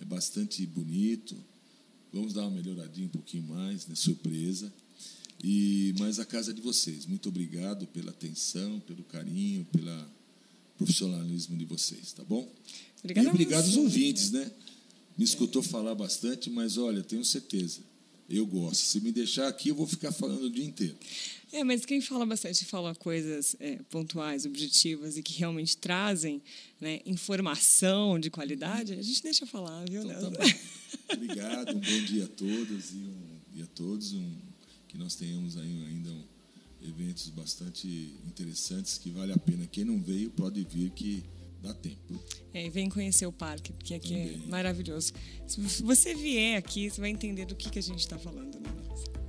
É 0.00 0.04
bastante 0.04 0.64
bonito. 0.64 1.36
Vamos 2.12 2.32
dar 2.32 2.42
uma 2.42 2.52
melhoradinha 2.52 3.06
um 3.06 3.10
pouquinho 3.10 3.42
mais, 3.42 3.86
né? 3.86 3.94
Surpresa. 3.94 4.72
E 5.42 5.94
mas 5.98 6.18
a 6.18 6.24
casa 6.24 6.54
de 6.54 6.62
vocês. 6.62 7.04
Muito 7.04 7.28
obrigado 7.28 7.86
pela 7.88 8.12
atenção, 8.12 8.80
pelo 8.80 9.02
carinho, 9.04 9.66
pelo 9.66 9.90
profissionalismo 10.76 11.56
de 11.56 11.64
vocês, 11.64 12.12
tá 12.12 12.24
bom? 12.24 12.50
Obrigada 13.02 13.28
e 13.28 13.30
obrigado 13.30 13.64
aos 13.64 13.76
ouvintes, 13.76 14.30
né? 14.30 14.50
Me 15.16 15.24
escutou 15.24 15.62
é. 15.62 15.64
falar 15.64 15.94
bastante, 15.94 16.50
mas 16.50 16.76
olha, 16.76 17.02
tenho 17.02 17.24
certeza 17.24 17.80
eu 18.28 18.46
gosto. 18.46 18.82
Se 18.82 19.00
me 19.00 19.12
deixar 19.12 19.48
aqui, 19.48 19.68
eu 19.68 19.74
vou 19.74 19.86
ficar 19.86 20.12
falando 20.12 20.44
o 20.44 20.50
dia 20.50 20.64
inteiro. 20.64 20.96
É, 21.52 21.62
mas 21.62 21.84
quem 21.84 22.00
fala 22.00 22.26
bastante 22.26 22.64
fala 22.64 22.94
coisas 22.94 23.54
é, 23.60 23.78
pontuais, 23.90 24.44
objetivas 24.44 25.16
e 25.16 25.22
que 25.22 25.38
realmente 25.38 25.76
trazem 25.76 26.42
né, 26.80 27.00
informação 27.06 28.18
de 28.18 28.30
qualidade, 28.30 28.94
a 28.94 29.02
gente 29.02 29.22
deixa 29.22 29.46
falar, 29.46 29.84
viu, 29.88 30.02
então, 30.02 30.32
tá 30.32 30.44
Obrigado, 31.12 31.76
um 31.76 31.80
bom 31.80 32.04
dia 32.06 32.24
a 32.24 32.28
todas 32.28 32.92
e, 32.92 32.96
um, 32.96 33.38
e 33.54 33.62
a 33.62 33.66
todos. 33.66 34.14
Um, 34.14 34.32
que 34.88 34.98
nós 34.98 35.14
tenhamos 35.14 35.56
aí 35.56 35.86
ainda 35.86 36.10
um, 36.10 36.24
eventos 36.84 37.28
bastante 37.30 37.86
interessantes 38.26 38.98
que 38.98 39.10
vale 39.10 39.32
a 39.32 39.38
pena. 39.38 39.66
Quem 39.66 39.84
não 39.84 40.00
veio 40.00 40.30
pode 40.30 40.62
vir 40.64 40.90
que 40.90 41.24
dá 41.62 41.72
tempo. 41.72 42.22
É, 42.52 42.68
vem 42.68 42.88
conhecer 42.88 43.26
o 43.26 43.32
parque, 43.32 43.72
porque 43.72 43.94
aqui 43.94 44.14
é 44.14 44.26
Também. 44.26 44.44
é 44.44 44.50
maravilhoso. 44.50 45.12
Se 45.46 45.82
você 45.82 46.14
vier 46.14 46.58
aqui, 46.58 46.90
você 46.90 47.00
vai 47.00 47.10
entender 47.10 47.46
do 47.46 47.56
que, 47.56 47.70
que 47.70 47.78
a 47.78 47.82
gente 47.82 48.00
está 48.00 48.18
falando. 48.18 48.60
Né? 48.60 48.73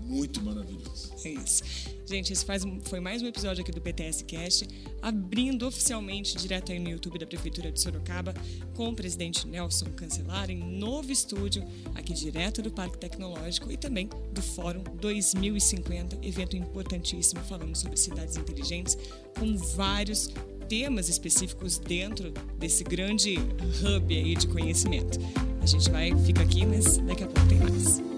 Muito 0.05 0.41
maravilhoso. 0.43 1.11
É 1.23 1.29
isso. 1.29 1.63
Gente, 2.05 2.31
esse 2.31 2.45
faz, 2.45 2.63
foi 2.83 2.99
mais 2.99 3.23
um 3.23 3.27
episódio 3.27 3.63
aqui 3.63 3.71
do 3.71 3.81
PTS 3.81 4.23
Cast, 4.25 4.67
abrindo 5.01 5.65
oficialmente 5.67 6.37
direto 6.37 6.71
aí 6.71 6.77
no 6.77 6.89
YouTube 6.89 7.17
da 7.17 7.25
Prefeitura 7.25 7.71
de 7.71 7.81
Sorocaba, 7.81 8.33
com 8.75 8.89
o 8.89 8.95
presidente 8.95 9.47
Nelson 9.47 9.85
Cancelar, 9.95 10.51
em 10.51 10.59
novo 10.59 11.11
estúdio, 11.11 11.65
aqui 11.95 12.13
direto 12.13 12.61
do 12.61 12.71
Parque 12.71 12.99
Tecnológico 12.99 13.71
e 13.71 13.77
também 13.77 14.07
do 14.31 14.41
Fórum 14.41 14.83
2050, 15.01 16.19
evento 16.21 16.55
importantíssimo 16.55 17.41
falando 17.41 17.75
sobre 17.75 17.97
cidades 17.97 18.37
inteligentes, 18.37 18.95
com 19.39 19.57
vários 19.57 20.29
temas 20.69 21.09
específicos 21.09 21.79
dentro 21.79 22.31
desse 22.57 22.83
grande 22.83 23.35
hub 23.37 24.15
aí 24.15 24.35
de 24.35 24.47
conhecimento. 24.47 25.19
A 25.61 25.65
gente 25.65 25.89
vai, 25.89 26.15
fica 26.23 26.43
aqui, 26.43 26.65
mas 26.65 26.97
daqui 26.97 27.23
a 27.23 27.27
pouco 27.27 27.47
tem 27.49 27.57
mais. 27.57 28.14